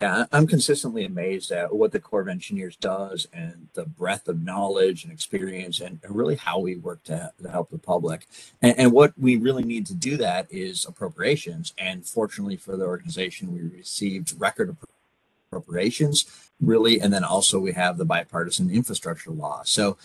Yeah, 0.00 0.26
I'm 0.32 0.48
consistently 0.48 1.04
amazed 1.04 1.52
at 1.52 1.76
what 1.76 1.92
the 1.92 2.00
Corps 2.00 2.22
of 2.22 2.28
Engineers 2.28 2.74
does 2.74 3.28
and 3.32 3.68
the 3.74 3.84
breadth 3.84 4.26
of 4.26 4.42
knowledge 4.42 5.04
and 5.04 5.12
experience 5.12 5.78
and 5.78 6.00
really 6.08 6.34
how 6.34 6.58
we 6.58 6.74
work 6.74 7.04
to, 7.04 7.30
help 7.48 7.70
the 7.70 7.78
public. 7.78 8.26
And, 8.60 8.76
and, 8.76 8.92
what 8.92 9.16
we 9.16 9.36
really 9.36 9.62
need 9.62 9.86
to 9.86 9.94
do 9.94 10.16
that 10.16 10.48
is 10.50 10.84
appropriations. 10.84 11.72
And 11.78 12.04
fortunately 12.04 12.56
for 12.56 12.76
the 12.76 12.84
organization, 12.84 13.52
we 13.52 13.60
received 13.60 14.34
record 14.40 14.70
appropriations 14.70 15.01
really 16.62 17.00
and 17.00 17.12
then 17.12 17.24
also 17.24 17.58
we 17.58 17.72
have 17.72 17.98
the 17.98 18.04
bipartisan 18.04 18.70
infrastructure 18.70 19.30
law. 19.30 19.62
So 19.64 19.98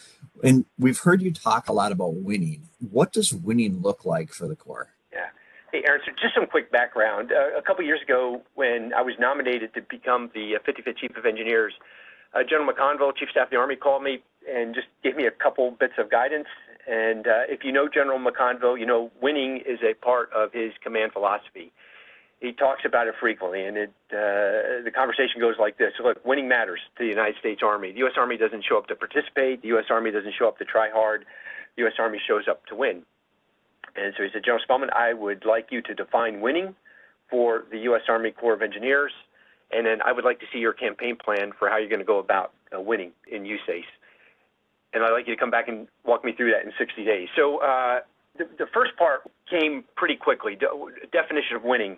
and 0.44 0.66
we've 0.78 1.00
heard 1.00 1.22
you 1.22 1.32
talk 1.32 1.70
a 1.70 1.74
lot 1.74 1.92
about 1.92 2.16
winning. 2.16 2.68
What 2.80 3.14
does 3.14 3.34
winning 3.34 3.82
look 3.82 4.06
like 4.06 4.34
for 4.34 4.48
the 4.48 4.56
corps? 4.56 4.90
Yeah. 5.14 5.28
Hey 5.72 5.84
aaron 5.88 6.02
so 6.06 6.12
just 6.22 6.36
some 6.36 6.48
quick 6.48 6.72
background. 6.72 7.32
Uh, 7.32 7.58
a 7.58 7.62
couple 7.62 7.86
years 7.86 8.02
ago 8.02 8.42
when 8.56 8.94
i 8.94 9.02
was 9.02 9.14
nominated 9.20 9.74
to 9.76 9.82
become 9.90 10.32
the 10.34 10.58
55th 10.68 10.90
uh, 10.90 10.94
chief 11.00 11.18
of 11.18 11.26
engineers 11.26 11.74
uh, 12.34 12.40
general 12.48 12.72
mcconville 12.72 13.16
chief 13.16 13.30
of 13.30 13.32
staff 13.32 13.46
of 13.46 13.52
the 13.52 13.58
army 13.58 13.76
called 13.76 14.04
me 14.04 14.24
and 14.52 14.74
just 14.74 14.88
gave 15.04 15.16
me 15.16 15.26
a 15.26 15.32
couple 15.32 15.72
bits 15.72 15.94
of 15.98 16.10
guidance. 16.10 16.48
And 16.88 17.28
uh, 17.28 17.44
if 17.50 17.64
you 17.64 17.72
know 17.72 17.88
general 17.88 18.20
mcconville 18.20 18.80
you 18.80 18.86
know 18.86 19.12
winning 19.22 19.62
is 19.66 19.80
a 19.84 19.94
part 19.94 20.32
of 20.34 20.52
his 20.54 20.72
command 20.82 21.14
philosophy 21.14 21.72
he 22.40 22.52
talks 22.54 22.84
about 22.86 23.08
it 23.08 23.16
frequently, 23.20 23.66
and 23.66 23.78
it 23.78 23.94
uh, 24.12 24.84
the 24.84 24.92
conversation 24.94 25.40
goes 25.40 25.56
like 25.60 25.78
this: 25.78 25.94
Look, 26.04 26.24
winning 26.26 26.48
matters 26.48 26.80
to 26.98 27.04
the 27.04 27.10
United 27.10 27.36
States 27.40 27.62
Army. 27.64 27.92
The 27.92 28.00
U.S. 28.00 28.14
Army 28.18 28.38
doesn't 28.38 28.64
show 28.64 28.78
up 28.78 28.88
to 28.88 28.96
participate. 28.96 29.62
The 29.62 29.70
U.S. 29.70 29.86
Army 29.90 30.12
doesn't 30.12 30.34
show 30.38 30.48
up 30.48 30.58
to 30.60 30.66
try 30.66 30.90
hard. 30.92 31.26
The 31.76 31.84
U.S. 31.84 31.94
Army 31.98 32.20
shows 32.28 32.48
up 32.48 32.66
to 32.68 32.76
win. 32.76 33.04
And 33.96 34.14
so 34.16 34.24
he 34.24 34.30
said, 34.32 34.44
General 34.46 34.62
Spellmon, 34.64 34.90
I 34.96 35.14
would 35.14 35.46
like 35.46 35.68
you 35.72 35.82
to 35.82 35.96
define 35.96 36.40
winning 36.42 36.76
for 37.30 37.66
the 37.72 37.80
U.S. 37.80 38.04
Army 38.08 38.32
Corps 38.32 38.54
of 38.54 38.62
Engineers, 38.62 39.12
and 39.72 39.86
then 39.86 40.02
I 40.06 40.12
would 40.12 40.24
like 40.24 40.40
to 40.40 40.46
see 40.54 40.60
your 40.60 40.74
campaign 40.74 41.16
plan 41.16 41.52
for 41.58 41.70
how 41.70 41.78
you're 41.78 41.90
going 41.90 42.00
to 42.00 42.06
go 42.06 42.20
about 42.20 42.54
uh, 42.76 42.80
winning 42.80 43.12
in 43.32 43.44
USACE. 43.44 43.90
And 44.94 45.04
I'd 45.04 45.12
like 45.12 45.28
you 45.28 45.36
to 45.36 45.40
come 45.40 45.52
back 45.52 45.68
and 45.68 45.88
walk 46.06 46.24
me 46.24 46.34
through 46.34 46.52
that 46.52 46.64
in 46.64 46.72
60 46.78 47.04
days. 47.04 47.28
So 47.36 47.58
uh, 47.58 48.00
the, 48.38 48.68
first 48.74 48.96
part 48.98 49.22
came 49.50 49.84
pretty 49.96 50.16
quickly. 50.16 50.56
De- 50.56 50.68
definition 51.12 51.56
of 51.56 51.64
winning 51.64 51.98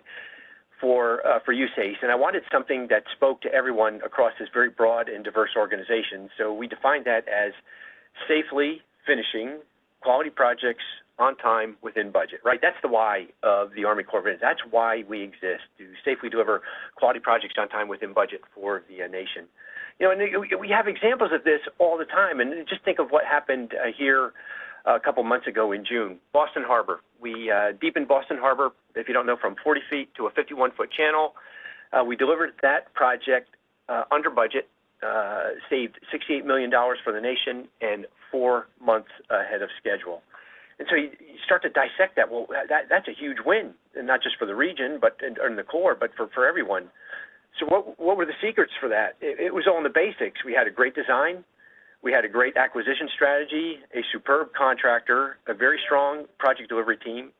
for 0.80 1.26
uh, 1.26 1.38
for 1.44 1.52
USACE, 1.54 1.96
and 2.02 2.10
I 2.10 2.14
wanted 2.14 2.42
something 2.50 2.86
that 2.90 3.04
spoke 3.14 3.42
to 3.42 3.52
everyone 3.52 4.00
across 4.04 4.32
this 4.38 4.48
very 4.52 4.70
broad 4.70 5.08
and 5.08 5.24
diverse 5.24 5.50
organization. 5.56 6.30
So 6.38 6.52
we 6.52 6.66
defined 6.66 7.04
that 7.04 7.28
as 7.28 7.52
safely 8.26 8.80
finishing 9.06 9.58
quality 10.00 10.30
projects 10.30 10.84
on 11.18 11.36
time 11.36 11.76
within 11.82 12.10
budget. 12.10 12.40
Right, 12.44 12.58
that's 12.62 12.80
the 12.82 12.88
why 12.88 13.26
of 13.42 13.70
the 13.76 13.84
Army 13.84 14.02
Corps 14.02 14.20
of 14.20 14.26
Engineers. 14.26 14.40
That's 14.40 14.72
why 14.72 15.04
we 15.08 15.22
exist 15.22 15.68
to 15.78 15.92
safely 16.04 16.30
deliver 16.30 16.62
quality 16.96 17.20
projects 17.20 17.54
on 17.58 17.68
time 17.68 17.88
within 17.88 18.14
budget 18.14 18.40
for 18.54 18.82
the 18.88 19.04
uh, 19.04 19.06
nation. 19.06 19.44
You 19.98 20.06
know, 20.06 20.12
and 20.12 20.58
we 20.58 20.68
have 20.70 20.88
examples 20.88 21.30
of 21.32 21.44
this 21.44 21.60
all 21.78 21.98
the 21.98 22.06
time. 22.06 22.40
And 22.40 22.66
just 22.66 22.82
think 22.84 22.98
of 22.98 23.10
what 23.10 23.26
happened 23.26 23.74
uh, 23.74 23.92
here 23.96 24.32
a 24.84 25.00
couple 25.00 25.22
months 25.22 25.46
ago 25.46 25.72
in 25.72 25.84
June. 25.84 26.18
Boston 26.32 26.62
Harbor. 26.66 27.00
We 27.20 27.50
uh, 27.50 27.72
deepened 27.80 28.08
Boston 28.08 28.38
Harbor, 28.40 28.70
if 28.94 29.08
you 29.08 29.14
don't 29.14 29.26
know, 29.26 29.36
from 29.40 29.56
40 29.62 29.80
feet 29.90 30.14
to 30.16 30.26
a 30.26 30.30
51 30.30 30.72
foot 30.76 30.90
channel. 30.90 31.34
Uh, 31.92 32.04
we 32.04 32.16
delivered 32.16 32.52
that 32.62 32.92
project 32.94 33.50
uh, 33.88 34.04
under 34.10 34.30
budget, 34.30 34.68
saved 35.68 35.98
$68 36.14 36.44
million 36.44 36.70
for 37.04 37.12
the 37.12 37.20
nation, 37.20 37.68
and 37.80 38.06
four 38.30 38.68
months 38.80 39.10
ahead 39.30 39.62
of 39.62 39.68
schedule. 39.78 40.22
And 40.78 40.88
so 40.88 40.96
you, 40.96 41.10
start 41.44 41.62
to 41.62 41.68
dissect 41.68 42.16
that. 42.16 42.30
Well, 42.30 42.46
that, 42.48 42.88
that's 42.88 43.08
a 43.08 43.12
huge 43.12 43.38
win, 43.44 43.74
and 43.94 44.06
not 44.06 44.22
just 44.22 44.36
for 44.38 44.46
the 44.46 44.54
region, 44.54 44.98
but 45.00 45.18
in, 45.20 45.56
the 45.56 45.62
Corps, 45.62 45.96
but 45.98 46.10
for, 46.16 46.28
for 46.34 46.46
everyone. 46.46 46.88
So 47.58 47.66
what, 47.66 48.00
what 48.00 48.16
were 48.16 48.24
the 48.24 48.38
secrets 48.40 48.72
for 48.80 48.88
that? 48.88 49.16
It 49.20 49.52
was 49.52 49.66
all 49.68 49.76
in 49.76 49.84
the 49.84 49.92
basics. 49.92 50.44
We 50.44 50.54
had 50.54 50.66
a 50.66 50.70
great 50.70 50.94
design. 50.94 51.44
We 52.02 52.12
had 52.12 52.24
a 52.24 52.28
great 52.28 52.56
acquisition 52.56 53.08
strategy, 53.14 53.78
a 53.94 54.00
superb 54.12 54.54
contractor, 54.54 55.36
a 55.46 55.54
very 55.54 55.78
strong 55.84 56.24
project 56.38 56.68
delivery 56.68 56.96
team. 56.96 57.30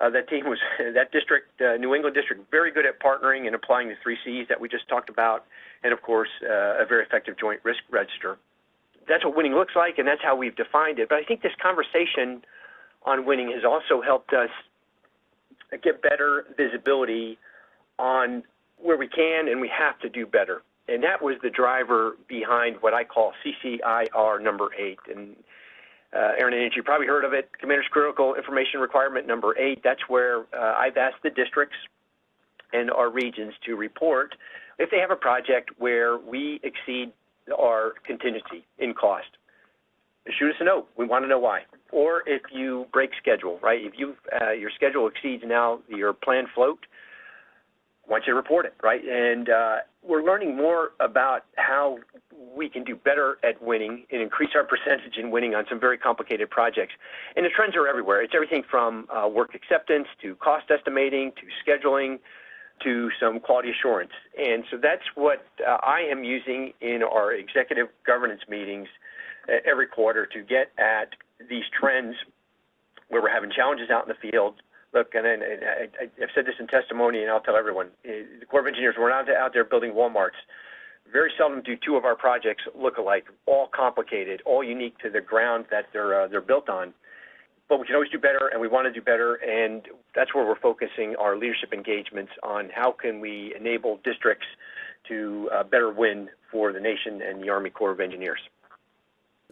Uh, 0.00 0.08
that 0.10 0.28
team 0.28 0.46
was 0.46 0.58
that 0.94 1.12
district, 1.12 1.60
uh, 1.60 1.76
New 1.76 1.94
England 1.94 2.14
district, 2.14 2.50
very 2.50 2.70
good 2.70 2.86
at 2.86 3.00
partnering 3.00 3.46
and 3.46 3.54
applying 3.54 3.88
the 3.88 3.94
three 4.02 4.16
C's 4.24 4.46
that 4.48 4.60
we 4.60 4.68
just 4.68 4.88
talked 4.88 5.10
about, 5.10 5.44
and 5.82 5.92
of 5.92 6.00
course, 6.02 6.30
uh, 6.42 6.82
a 6.82 6.86
very 6.88 7.04
effective 7.04 7.36
joint 7.38 7.60
risk 7.64 7.80
register. 7.90 8.38
That's 9.06 9.24
what 9.24 9.36
winning 9.36 9.54
looks 9.54 9.74
like, 9.74 9.98
and 9.98 10.06
that's 10.06 10.22
how 10.22 10.36
we've 10.36 10.56
defined 10.56 10.98
it. 10.98 11.08
But 11.08 11.18
I 11.18 11.24
think 11.24 11.42
this 11.42 11.52
conversation 11.60 12.42
on 13.04 13.26
winning 13.26 13.50
has 13.52 13.64
also 13.64 14.02
helped 14.02 14.32
us 14.32 14.50
get 15.82 16.02
better 16.02 16.44
visibility 16.56 17.38
on 17.98 18.42
where 18.78 18.96
we 18.96 19.08
can 19.08 19.48
and 19.48 19.60
we 19.60 19.68
have 19.68 19.98
to 20.00 20.08
do 20.08 20.26
better 20.26 20.62
and 20.88 21.02
that 21.02 21.22
was 21.22 21.36
the 21.42 21.50
driver 21.50 22.16
behind 22.28 22.76
what 22.80 22.94
I 22.94 23.04
call 23.04 23.32
CCIR 23.44 24.42
number 24.42 24.70
eight. 24.78 24.98
And 25.14 25.36
uh, 26.14 26.32
Aaron 26.38 26.54
and 26.54 26.62
Angie, 26.62 26.76
you 26.76 26.82
probably 26.82 27.06
heard 27.06 27.24
of 27.24 27.34
it. 27.34 27.50
Commander's 27.60 27.86
Critical 27.90 28.34
Information 28.34 28.80
Requirement 28.80 29.26
number 29.26 29.56
eight. 29.58 29.82
That's 29.84 30.00
where 30.08 30.46
uh, 30.58 30.74
I've 30.78 30.96
asked 30.96 31.22
the 31.22 31.30
districts 31.30 31.76
and 32.72 32.90
our 32.90 33.10
regions 33.10 33.54
to 33.66 33.76
report 33.76 34.34
if 34.78 34.90
they 34.90 34.98
have 34.98 35.10
a 35.10 35.16
project 35.16 35.70
where 35.78 36.18
we 36.18 36.60
exceed 36.62 37.12
our 37.58 37.94
contingency 38.04 38.64
in 38.78 38.94
cost. 38.94 39.28
Shoot 40.38 40.50
us 40.50 40.56
a 40.60 40.64
note. 40.64 40.88
We 40.96 41.06
want 41.06 41.24
to 41.24 41.28
know 41.28 41.38
why. 41.38 41.62
Or 41.90 42.22
if 42.26 42.42
you 42.52 42.86
break 42.92 43.10
schedule, 43.20 43.58
right? 43.62 43.80
If 43.82 43.94
you 43.96 44.14
uh, 44.40 44.50
your 44.52 44.70
schedule 44.74 45.06
exceeds 45.06 45.42
now 45.46 45.80
your 45.88 46.12
planned 46.12 46.48
float, 46.54 46.80
Want 48.08 48.24
you 48.26 48.34
report 48.34 48.64
it, 48.64 48.74
right? 48.82 49.02
And 49.04 49.50
uh, 49.50 49.76
we're 50.02 50.24
learning 50.24 50.56
more 50.56 50.92
about 50.98 51.44
how 51.56 51.98
we 52.56 52.68
can 52.68 52.82
do 52.82 52.96
better 52.96 53.36
at 53.44 53.62
winning 53.62 54.06
and 54.10 54.22
increase 54.22 54.50
our 54.54 54.64
percentage 54.64 55.18
in 55.18 55.30
winning 55.30 55.54
on 55.54 55.66
some 55.68 55.78
very 55.78 55.98
complicated 55.98 56.48
projects. 56.48 56.94
And 57.36 57.44
the 57.44 57.50
trends 57.50 57.76
are 57.76 57.86
everywhere. 57.86 58.22
It's 58.22 58.32
everything 58.34 58.62
from 58.70 59.06
uh, 59.10 59.28
work 59.28 59.54
acceptance 59.54 60.08
to 60.22 60.34
cost 60.36 60.70
estimating 60.70 61.32
to 61.32 61.70
scheduling 61.70 62.18
to 62.82 63.10
some 63.20 63.40
quality 63.40 63.70
assurance. 63.70 64.12
And 64.38 64.64
so 64.70 64.78
that's 64.80 65.02
what 65.14 65.44
uh, 65.66 65.76
I 65.82 66.00
am 66.10 66.24
using 66.24 66.72
in 66.80 67.02
our 67.02 67.32
executive 67.32 67.88
governance 68.06 68.42
meetings 68.48 68.88
uh, 69.48 69.56
every 69.66 69.86
quarter 69.86 70.26
to 70.26 70.42
get 70.42 70.70
at 70.78 71.10
these 71.48 71.64
trends 71.78 72.16
where 73.08 73.20
we're 73.20 73.32
having 73.32 73.50
challenges 73.50 73.90
out 73.90 74.08
in 74.08 74.08
the 74.08 74.30
field. 74.30 74.54
Look, 74.94 75.14
and, 75.14 75.26
I've 75.26 76.30
said 76.34 76.46
this 76.46 76.54
in 76.58 76.66
testimony, 76.66 77.22
and 77.22 77.30
I'll 77.30 77.40
tell 77.40 77.56
everyone: 77.56 77.88
uh, 78.04 78.24
the 78.40 78.46
Corps 78.46 78.60
of 78.60 78.66
Engineers, 78.66 78.94
we're 78.98 79.10
not 79.10 79.28
out 79.30 79.52
there 79.52 79.64
building 79.64 79.92
WalMarts. 79.92 80.38
Very 81.12 81.30
seldom 81.38 81.62
do 81.62 81.74
two 81.76 81.96
of 81.96 82.04
our 82.04 82.16
projects 82.16 82.64
look 82.74 82.98
alike, 82.98 83.26
all 83.46 83.68
complicated, 83.74 84.42
all 84.44 84.62
unique 84.62 84.98
to 84.98 85.10
the 85.10 85.20
ground 85.20 85.66
that 85.70 85.86
they're 85.92 86.22
uh, 86.22 86.28
they're 86.28 86.40
built 86.40 86.68
on 86.68 86.94
but 87.68 87.78
we 87.78 87.86
can 87.86 87.94
always 87.94 88.10
do 88.10 88.18
better 88.18 88.48
and 88.50 88.60
we 88.60 88.68
want 88.68 88.86
to 88.86 88.92
do 88.92 89.04
better 89.04 89.34
and 89.34 89.82
that's 90.14 90.34
where 90.34 90.46
we're 90.46 90.58
focusing 90.58 91.14
our 91.16 91.36
leadership 91.36 91.72
engagements 91.72 92.32
on 92.42 92.70
how 92.74 92.90
can 92.90 93.20
we 93.20 93.54
enable 93.58 93.98
districts 94.04 94.46
to 95.06 95.48
uh, 95.52 95.62
better 95.64 95.92
win 95.92 96.28
for 96.50 96.72
the 96.72 96.80
nation 96.80 97.20
and 97.22 97.42
the 97.42 97.48
Army 97.48 97.70
Corps 97.70 97.92
of 97.92 98.00
Engineers. 98.00 98.40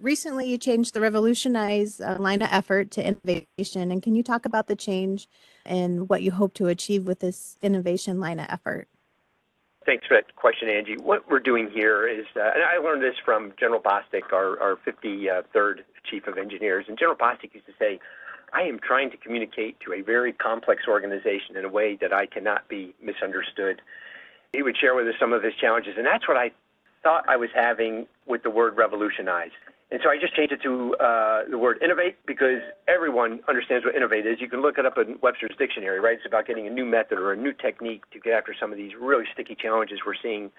Recently, 0.01 0.51
you 0.51 0.59
changed 0.59 0.93
the 0.93 1.01
revolutionize 1.01 2.03
uh, 2.03 2.17
line 2.21 2.43
of 2.43 2.49
effort 2.53 2.91
to 2.93 3.07
innovation. 3.07 3.91
And 3.91 4.03
can 4.03 4.15
you 4.15 4.23
talk 4.23 4.45
about 4.45 4.67
the 4.67 4.77
change 4.77 5.27
and 5.65 6.09
what 6.09 6.23
you 6.23 6.33
hope 6.33 6.53
to 6.55 6.67
achieve 6.67 7.07
with 7.07 7.21
this 7.21 7.57
innovation 7.63 8.21
line 8.21 8.39
of 8.39 8.47
effort? 8.51 8.89
Thanks 9.87 10.07
for 10.07 10.15
that 10.15 10.37
question, 10.37 10.69
Angie. 10.69 10.97
What 10.99 11.31
we're 11.31 11.41
doing 11.41 11.71
here 11.71 12.07
is, 12.07 12.27
uh, 12.37 12.41
and 12.41 12.63
I 12.63 12.77
learned 12.77 13.03
this 13.03 13.15
from 13.25 13.53
General 13.59 13.81
Bostick, 13.81 14.33
our, 14.33 14.61
our 14.61 14.77
53rd 14.87 15.81
Chief 16.05 16.27
of 16.27 16.37
Engineers. 16.37 16.87
And 16.89 16.99
General 16.99 17.17
Bostick 17.17 17.55
used 17.55 17.67
to 17.67 17.73
say, 17.79 17.99
I 18.53 18.63
am 18.63 18.79
trying 18.79 19.11
to 19.13 19.17
communicate 19.17 19.81
to 19.81 19.95
a 19.95 20.03
very 20.03 20.33
complex 20.33 20.83
organization 20.87 21.57
in 21.57 21.65
a 21.65 21.71
way 21.71 21.97
that 22.01 22.13
I 22.13 22.27
cannot 22.27 22.69
be 22.69 22.95
misunderstood. 23.03 23.81
He 24.53 24.63
would 24.63 24.77
share 24.77 24.95
with 24.95 25.07
us 25.07 25.15
some 25.19 25.33
of 25.33 25.43
his 25.43 25.55
challenges, 25.55 25.95
and 25.97 26.05
that's 26.05 26.29
what 26.29 26.37
I 26.37 26.51
thought 27.03 27.25
I 27.29 27.37
was 27.37 27.51
having 27.55 28.07
with 28.27 28.43
the 28.43 28.51
word 28.51 28.77
revolutionize. 28.77 29.53
And 29.91 30.01
so 30.03 30.11
I 30.11 30.19
just 30.19 30.35
changed 30.35 30.53
it 30.53 30.63
to 30.63 30.97
uh, 30.97 31.43
the 31.49 31.59
word 31.59 31.79
innovate 31.81 32.17
because 32.27 32.61
everyone 32.89 33.41
understands 33.49 33.85
what 33.85 33.95
innovate 33.95 34.27
is. 34.27 34.41
You 34.41 34.49
can 34.49 34.61
look 34.61 34.79
it 34.79 34.87
up 34.87 34.99
in 34.99 35.17
Webster's 35.23 35.55
dictionary, 35.57 36.01
right? 36.01 36.15
It's 36.15 36.27
about 36.27 36.47
getting 36.47 36.67
a 36.67 36.71
new 36.71 36.85
method 36.85 37.19
or 37.19 37.33
a 37.33 37.37
new 37.37 37.53
technique 37.53 38.03
to 38.11 38.19
get 38.19 38.33
after 38.33 38.53
some 38.59 38.73
of 38.73 38.79
these 38.79 38.93
really 39.01 39.25
sticky 39.33 39.55
challenges 39.55 40.01
we're 40.05 40.15
seeing 40.21 40.51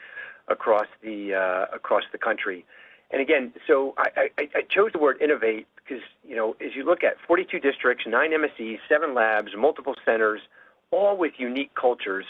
across 0.48 0.88
the 1.04 1.36
uh, 1.36 1.76
across 1.76 2.04
the 2.14 2.18
country. 2.18 2.66
And 3.12 3.22
again, 3.22 3.54
so 3.68 3.94
I, 3.98 4.30
I, 4.38 4.50
I 4.56 4.62
chose 4.70 4.92
the 4.94 5.00
word 5.00 5.22
innovate 5.22 5.68
because 5.76 6.04
you 6.26 6.36
know 6.36 6.56
as 6.62 6.74
you 6.74 6.86
look 6.86 7.04
at 7.04 7.16
42 7.28 7.60
districts, 7.60 8.06
nine 8.08 8.32
MSCs, 8.32 8.80
seven 8.88 9.14
labs, 9.14 9.52
multiple 9.58 9.96
centers, 10.06 10.40
all 10.92 11.18
with 11.18 11.34
unique 11.38 11.76
cultures. 11.76 12.26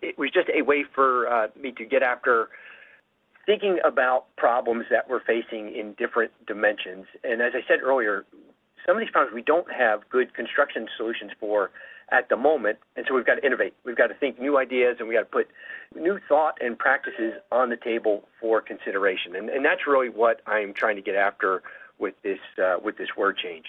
It 0.00 0.16
was 0.16 0.30
just 0.30 0.48
a 0.54 0.62
way 0.62 0.84
for 0.94 1.28
uh, 1.28 1.48
me 1.60 1.72
to 1.72 1.84
get 1.84 2.02
after 2.02 2.48
thinking 3.48 3.78
about 3.82 4.26
problems 4.36 4.84
that 4.90 5.08
we're 5.08 5.24
facing 5.24 5.74
in 5.74 5.94
different 5.94 6.30
dimensions. 6.46 7.06
And 7.24 7.40
as 7.40 7.52
I 7.54 7.66
said 7.66 7.80
earlier, 7.82 8.26
some 8.84 8.94
of 8.94 9.00
these 9.00 9.08
problems 9.10 9.34
we 9.34 9.40
don't 9.40 9.72
have 9.72 10.06
good 10.10 10.34
construction 10.34 10.86
solutions 10.98 11.32
for 11.40 11.70
at 12.10 12.28
the 12.28 12.36
moment. 12.36 12.78
And 12.94 13.06
so 13.08 13.14
we've 13.14 13.24
got 13.24 13.36
to 13.36 13.46
innovate. 13.46 13.72
We've 13.84 13.96
got 13.96 14.08
to 14.08 14.14
think 14.14 14.38
new 14.38 14.58
ideas 14.58 14.96
and 14.98 15.08
we've 15.08 15.16
got 15.16 15.30
to 15.30 15.32
put 15.32 15.48
new 15.96 16.20
thought 16.28 16.58
and 16.60 16.78
practices 16.78 17.40
on 17.50 17.70
the 17.70 17.78
table 17.78 18.28
for 18.38 18.60
consideration. 18.60 19.34
And, 19.34 19.48
and 19.48 19.64
that's 19.64 19.86
really 19.86 20.10
what 20.10 20.42
I'm 20.46 20.74
trying 20.74 20.96
to 20.96 21.02
get 21.02 21.14
after 21.14 21.62
with 21.98 22.16
this, 22.22 22.40
uh, 22.62 22.76
with 22.84 22.98
this 22.98 23.08
word 23.16 23.38
change. 23.38 23.64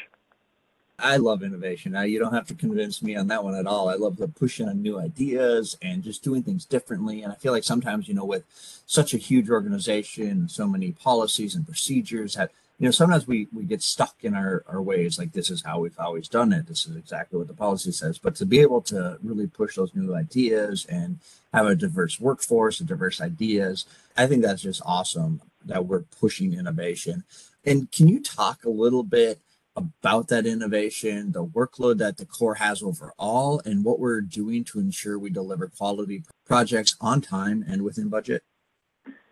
I 1.02 1.18
love 1.18 1.44
innovation. 1.44 1.94
Now, 1.94 2.02
you 2.02 2.20
don't 2.20 2.34
have 2.34 2.48
to 2.48 2.54
convince 2.54 3.02
me 3.02 3.16
on 3.16 3.28
that 3.28 3.44
one 3.44 3.56
at 3.56 3.68
all. 3.68 3.90
I 3.90 3.96
love 3.96 4.18
the 4.18 4.28
pushing 4.28 4.68
on 4.68 4.82
new 4.82 5.00
ideas 5.00 5.78
and 5.82 6.04
just 6.04 6.24
doing 6.24 6.44
things 6.44 6.66
differently. 6.66 7.22
And 7.22 7.32
I 7.32 7.36
feel 7.36 7.54
like 7.54 7.64
sometimes, 7.64 8.08
you 8.08 8.14
know, 8.14 8.26
with 8.26 8.44
such 8.86 9.14
a 9.14 9.18
huge 9.18 9.50
organization, 9.50 10.50
so 10.50 10.68
many 10.68 10.92
policies 10.92 11.56
and 11.56 11.66
procedures 11.66 12.36
that, 12.36 12.52
you 12.78 12.86
know, 12.86 12.92
sometimes 12.92 13.28
we, 13.28 13.48
we 13.54 13.64
get 13.64 13.82
stuck 13.82 14.16
in 14.22 14.34
our, 14.36 14.64
our 14.68 14.82
ways. 14.82 15.20
Like, 15.20 15.34
this 15.34 15.50
is 15.50 15.64
how 15.64 15.80
we've 15.80 16.00
always 16.00 16.28
done 16.28 16.54
it. 16.54 16.68
This 16.68 16.86
is 16.86 16.96
exactly 16.96 17.38
what 17.38 17.48
the 17.48 17.54
policy 17.54 17.92
says. 17.92 18.18
But 18.18 18.36
to 18.36 18.46
be 18.46 18.60
able 18.60 18.82
to 18.84 19.18
really 19.22 19.48
push 19.48 19.76
those 19.76 19.94
new 19.94 20.16
ideas 20.16 20.86
and 20.86 21.20
have 21.54 21.66
a 21.66 21.76
diverse 21.76 22.20
workforce 22.20 22.80
and 22.80 22.88
diverse 22.88 23.20
ideas, 23.20 23.86
I 24.16 24.28
think 24.28 24.44
that's 24.44 24.62
just 24.62 24.82
awesome 24.86 25.42
that 25.66 25.86
we're 25.86 26.04
pushing 26.04 26.54
innovation. 26.54 27.24
And 27.66 27.92
can 27.92 28.08
you 28.08 28.22
talk 28.22 28.64
a 28.64 28.70
little 28.70 29.04
bit? 29.04 29.40
About 29.76 30.28
that 30.28 30.46
innovation, 30.46 31.32
the 31.32 31.46
workload 31.46 32.00
that 32.00 32.18
the 32.18 32.26
Corps 32.26 32.56
has 32.56 32.84
overall, 32.84 33.62
and 33.64 33.86
what 33.86 34.00
we're 34.00 34.20
doing 34.20 34.64
to 34.66 34.80
ensure 34.80 35.18
we 35.18 35.30
deliver 35.30 35.68
quality 35.68 36.24
projects 36.46 36.98
on 37.00 37.22
time 37.22 37.64
and 37.68 37.84
within 37.84 38.10
budget? 38.10 38.44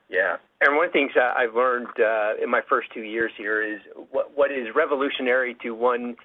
Yeah. 0.10 0.38
And 0.62 0.75
one 0.75 0.86
of 0.86 0.94
the 0.94 1.00
things 1.00 1.12
I've 1.15 1.53
learned 1.53 1.88
uh, 2.00 2.41
in 2.41 2.50
my 2.50 2.62
first 2.67 2.89
two 2.94 3.01
years 3.01 3.32
here 3.38 3.62
is 3.62 3.79
what, 4.10 4.38
what 4.38 4.51
is 4.51 4.67
revolutionary 4.74 5.56
to 5.63 5.72
one 5.72 6.15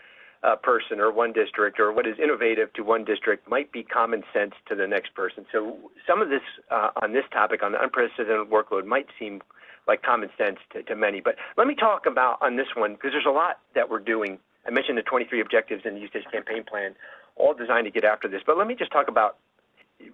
uh, 0.43 0.57
person 0.57 1.01
or 1.01 1.13
one 1.13 1.33
district, 1.33 1.81
or 1.81 1.93
what 1.93 2.07
is 2.07 2.17
innovative 2.23 2.73
to 2.75 2.83
one 2.83 3.05
district, 3.05 3.49
might 3.49 3.73
be 3.73 3.83
common 3.83 4.23
sense 4.33 4.53
to 4.69 4.75
the 4.75 4.87
next 4.87 5.15
person. 5.15 5.47
So 5.53 5.91
some 6.07 6.23
of 6.23 6.29
this 6.29 6.43
uh, 6.71 6.91
on 7.03 7.13
this 7.13 7.25
topic, 7.33 7.63
on 7.63 7.73
the 7.73 7.83
unprecedented 7.83 8.51
workload, 8.51 8.85
might 8.85 9.07
seem 9.19 9.41
like 9.87 10.03
common 10.03 10.31
sense 10.39 10.59
to, 10.73 10.83
to 10.83 10.97
many. 10.97 11.21
But 11.21 11.37
let 11.57 11.67
me 11.67 11.75
talk 11.75 12.07
about 12.07 12.39
on 12.41 12.57
this 12.57 12.69
one 12.77 12.95
because 12.95 13.13
there's 13.13 13.27
a 13.27 13.31
lot 13.31 13.59
that 13.75 13.91
we're 13.91 13.99
doing. 14.01 14.39
I 14.67 14.71
mentioned 14.71 14.97
the 14.99 15.03
23 15.03 15.41
objectives 15.41 15.83
in 15.85 15.95
the 15.95 16.01
USACE 16.01 16.31
campaign 16.31 16.65
plan, 16.65 16.95
all 17.37 17.55
designed 17.55 17.87
to 17.87 17.91
get 17.91 18.05
after 18.05 18.29
this. 18.29 18.43
But 18.47 18.57
let 18.57 18.67
me 18.67 18.75
just 18.75 18.93
talk 18.93 19.09
about 19.09 19.39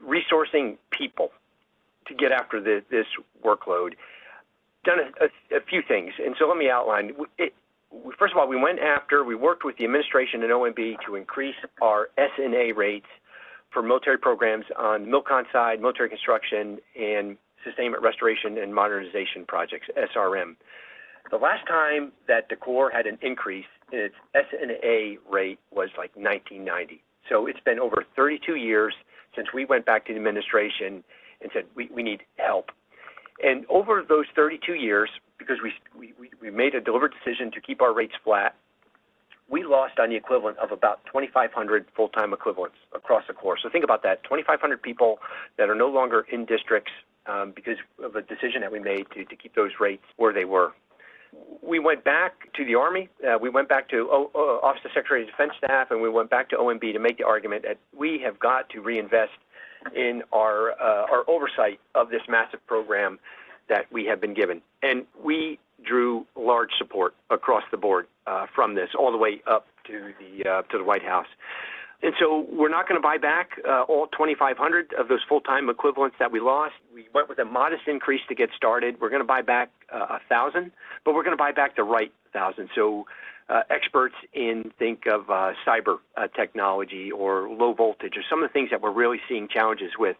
resourcing 0.06 0.76
people 0.90 1.30
to 2.06 2.14
get 2.14 2.32
after 2.32 2.60
the, 2.60 2.82
this 2.90 3.06
workload. 3.44 3.94
Done 4.84 4.98
a, 5.00 5.24
a, 5.24 5.58
a, 5.58 5.60
few 5.60 5.82
things, 5.86 6.12
and 6.24 6.34
so 6.38 6.48
let 6.48 6.56
me 6.56 6.70
outline. 6.70 7.12
It, 7.36 7.52
first 8.18 8.32
of 8.32 8.38
all, 8.38 8.48
we 8.48 8.56
went 8.56 8.78
after, 8.78 9.24
we 9.24 9.34
worked 9.34 9.64
with 9.64 9.76
the 9.76 9.84
administration 9.84 10.42
and 10.42 10.52
OMB 10.52 10.96
to 11.06 11.16
increase 11.16 11.56
our 11.82 12.08
S&A 12.16 12.72
rates 12.72 13.06
for 13.70 13.82
military 13.82 14.18
programs 14.18 14.64
on 14.78 15.04
the 15.04 15.10
MILCON 15.10 15.44
side, 15.52 15.80
military 15.80 16.08
construction, 16.08 16.78
and 16.98 17.36
Sustainment 17.64 18.02
Restoration 18.02 18.58
and 18.58 18.74
Modernization 18.74 19.44
Projects, 19.46 19.88
SRM. 19.96 20.56
The 21.30 21.36
last 21.36 21.66
time 21.66 22.12
that 22.26 22.48
the 22.48 22.56
Corps 22.56 22.90
had 22.90 23.06
an 23.06 23.18
increase 23.20 23.66
in 23.92 23.98
its 23.98 24.14
S&A 24.34 25.18
rate 25.30 25.58
was 25.70 25.90
like 25.98 26.14
1990. 26.16 27.02
So 27.28 27.46
it's 27.46 27.60
been 27.60 27.78
over 27.78 28.04
32 28.16 28.54
years 28.54 28.94
since 29.36 29.48
we 29.52 29.64
went 29.64 29.84
back 29.84 30.06
to 30.06 30.12
the 30.12 30.18
administration 30.18 31.04
and 31.40 31.50
said 31.52 31.64
we, 31.74 31.88
we 31.92 32.02
need 32.02 32.22
help. 32.36 32.70
And 33.42 33.66
over 33.68 34.02
those 34.08 34.24
32 34.34 34.74
years, 34.74 35.10
because 35.38 35.58
we, 35.62 35.72
we, 36.18 36.30
we 36.40 36.50
made 36.50 36.74
a 36.74 36.80
deliberate 36.80 37.12
decision 37.22 37.50
to 37.52 37.60
keep 37.60 37.80
our 37.82 37.94
rates 37.94 38.14
flat, 38.24 38.56
we 39.50 39.64
lost 39.64 39.98
on 39.98 40.10
the 40.10 40.16
equivalent 40.16 40.58
of 40.58 40.72
about 40.72 41.04
2,500 41.06 41.86
full-time 41.96 42.32
equivalents 42.32 42.76
across 42.94 43.22
the 43.28 43.32
Corps. 43.32 43.58
So 43.62 43.70
think 43.70 43.84
about 43.84 44.02
that, 44.02 44.22
2,500 44.24 44.82
people 44.82 45.18
that 45.56 45.70
are 45.70 45.74
no 45.74 45.88
longer 45.88 46.26
in 46.30 46.44
districts 46.44 46.92
because 47.54 47.76
of 48.02 48.16
a 48.16 48.22
decision 48.22 48.60
that 48.60 48.72
we 48.72 48.80
made 48.80 49.06
to, 49.14 49.24
keep 49.24 49.54
those 49.54 49.72
rates 49.80 50.04
where 50.16 50.32
they 50.32 50.44
were. 50.44 50.72
We 51.62 51.78
went 51.78 52.04
back 52.04 52.52
to 52.54 52.64
the 52.64 52.74
Army. 52.74 53.08
Uh, 53.22 53.38
we 53.38 53.50
went 53.50 53.68
back 53.68 53.88
to 53.90 54.08
Office 54.08 54.80
of 54.84 54.90
Secretary 54.94 55.22
of 55.22 55.28
Defense 55.28 55.52
staff, 55.62 55.90
and 55.90 56.00
we 56.00 56.08
went 56.08 56.30
back 56.30 56.48
to 56.50 56.56
OMB 56.56 56.92
to 56.92 56.98
make 56.98 57.18
the 57.18 57.26
argument 57.26 57.64
that 57.64 57.78
we 57.96 58.18
have 58.24 58.38
got 58.38 58.70
to 58.70 58.80
reinvest 58.80 59.32
in 59.94 60.22
our 60.32 60.72
uh, 60.72 61.06
our 61.10 61.28
oversight 61.28 61.80
of 61.94 62.10
this 62.10 62.22
massive 62.28 62.66
program 62.66 63.18
that 63.68 63.92
we 63.92 64.06
have 64.06 64.20
been 64.20 64.34
given. 64.34 64.62
And 64.82 65.04
we 65.22 65.58
drew 65.84 66.26
large 66.34 66.70
support 66.78 67.14
across 67.30 67.62
the 67.70 67.76
board 67.76 68.06
uh, 68.26 68.46
from 68.54 68.74
this, 68.74 68.88
all 68.98 69.12
the 69.12 69.18
way 69.18 69.42
up 69.46 69.66
to 69.86 70.12
the 70.18 70.64
to 70.70 70.78
the 70.78 70.84
White 70.84 71.04
House. 71.04 71.28
And 72.00 72.14
so 72.20 72.46
we're 72.52 72.68
not 72.68 72.88
going 72.88 73.00
to 73.00 73.02
buy 73.02 73.18
back 73.18 73.50
uh, 73.68 73.82
all 73.82 74.06
2,500 74.08 74.94
of 74.94 75.08
those 75.08 75.20
full-time 75.28 75.68
equivalents 75.68 76.16
that 76.20 76.30
we 76.30 76.38
lost. 76.38 76.74
We 76.94 77.08
went 77.12 77.28
with 77.28 77.40
a 77.40 77.44
modest 77.44 77.88
increase 77.88 78.20
to 78.28 78.36
get 78.36 78.50
started. 78.56 79.00
We're 79.00 79.10
going 79.10 79.22
to 79.22 79.26
buy 79.26 79.42
back 79.42 79.70
uh, 79.92 80.06
a 80.10 80.20
thousand, 80.28 80.70
but 81.04 81.14
we're 81.14 81.24
going 81.24 81.36
to 81.36 81.42
buy 81.42 81.50
back 81.50 81.74
the 81.74 81.82
right 81.82 82.12
thousand. 82.32 82.68
So 82.74 83.06
uh, 83.48 83.62
experts 83.68 84.14
in 84.32 84.70
think 84.78 85.06
of 85.06 85.28
uh, 85.28 85.54
cyber 85.66 85.98
uh, 86.16 86.28
technology 86.28 87.10
or 87.10 87.48
low 87.48 87.72
voltage 87.72 88.16
or 88.16 88.22
some 88.30 88.44
of 88.44 88.48
the 88.48 88.52
things 88.52 88.70
that 88.70 88.80
we're 88.80 88.92
really 88.92 89.18
seeing 89.28 89.48
challenges 89.48 89.92
with 89.98 90.16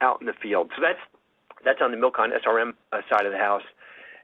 out 0.00 0.20
in 0.20 0.26
the 0.26 0.32
field. 0.32 0.70
So 0.76 0.82
that's 0.82 1.00
that's 1.64 1.80
on 1.82 1.90
the 1.90 1.96
Milcon 1.96 2.30
SRM 2.44 2.72
uh, 2.92 3.02
side 3.10 3.26
of 3.26 3.32
the 3.32 3.38
house. 3.38 3.62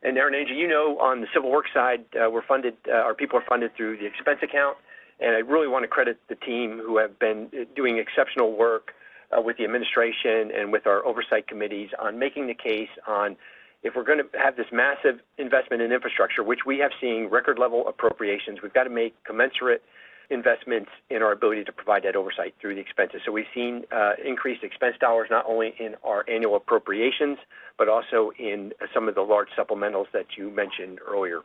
And 0.02 0.16
Aaron 0.16 0.34
Angie, 0.34 0.54
you 0.54 0.68
know, 0.68 0.98
on 1.00 1.20
the 1.20 1.26
civil 1.34 1.50
works 1.50 1.70
side, 1.74 2.04
uh, 2.14 2.30
we're 2.30 2.42
funded, 2.42 2.76
our 2.92 3.14
people 3.14 3.38
are 3.38 3.44
funded 3.48 3.74
through 3.76 3.98
the 3.98 4.06
expense 4.06 4.38
account. 4.42 4.76
And 5.20 5.34
I 5.34 5.38
really 5.38 5.68
want 5.68 5.82
to 5.82 5.88
credit 5.88 6.18
the 6.28 6.36
team 6.36 6.80
who 6.84 6.98
have 6.98 7.18
been 7.18 7.48
doing 7.74 7.98
exceptional 7.98 8.56
work 8.56 8.92
uh, 9.36 9.40
with 9.40 9.56
the 9.56 9.64
administration 9.64 10.50
and 10.54 10.72
with 10.72 10.86
our 10.86 11.04
oversight 11.04 11.48
committees 11.48 11.90
on 11.98 12.18
making 12.18 12.46
the 12.46 12.54
case 12.54 12.88
on 13.06 13.36
if 13.82 13.94
we're 13.94 14.04
going 14.04 14.18
to 14.18 14.38
have 14.38 14.56
this 14.56 14.66
massive 14.72 15.20
investment 15.38 15.82
in 15.82 15.92
infrastructure, 15.92 16.42
which 16.42 16.60
we 16.66 16.78
have 16.78 16.90
seen 17.00 17.28
record 17.30 17.58
level 17.58 17.86
appropriations, 17.86 18.58
we've 18.62 18.74
got 18.74 18.84
to 18.84 18.90
make 18.90 19.14
commensurate 19.24 19.82
investments 20.30 20.90
in 21.10 21.22
our 21.22 21.32
ability 21.32 21.64
to 21.64 21.72
provide 21.72 22.02
that 22.02 22.14
oversight 22.16 22.54
through 22.60 22.74
the 22.74 22.80
expenses. 22.80 23.20
So 23.24 23.32
we've 23.32 23.46
seen 23.54 23.84
uh, 23.90 24.12
increased 24.22 24.62
expense 24.62 24.96
dollars 25.00 25.28
not 25.30 25.46
only 25.48 25.74
in 25.78 25.94
our 26.04 26.24
annual 26.28 26.56
appropriations, 26.56 27.38
but 27.78 27.88
also 27.88 28.32
in 28.38 28.72
some 28.92 29.08
of 29.08 29.14
the 29.14 29.22
large 29.22 29.48
supplementals 29.56 30.06
that 30.12 30.26
you 30.36 30.50
mentioned 30.50 30.98
earlier. 31.06 31.40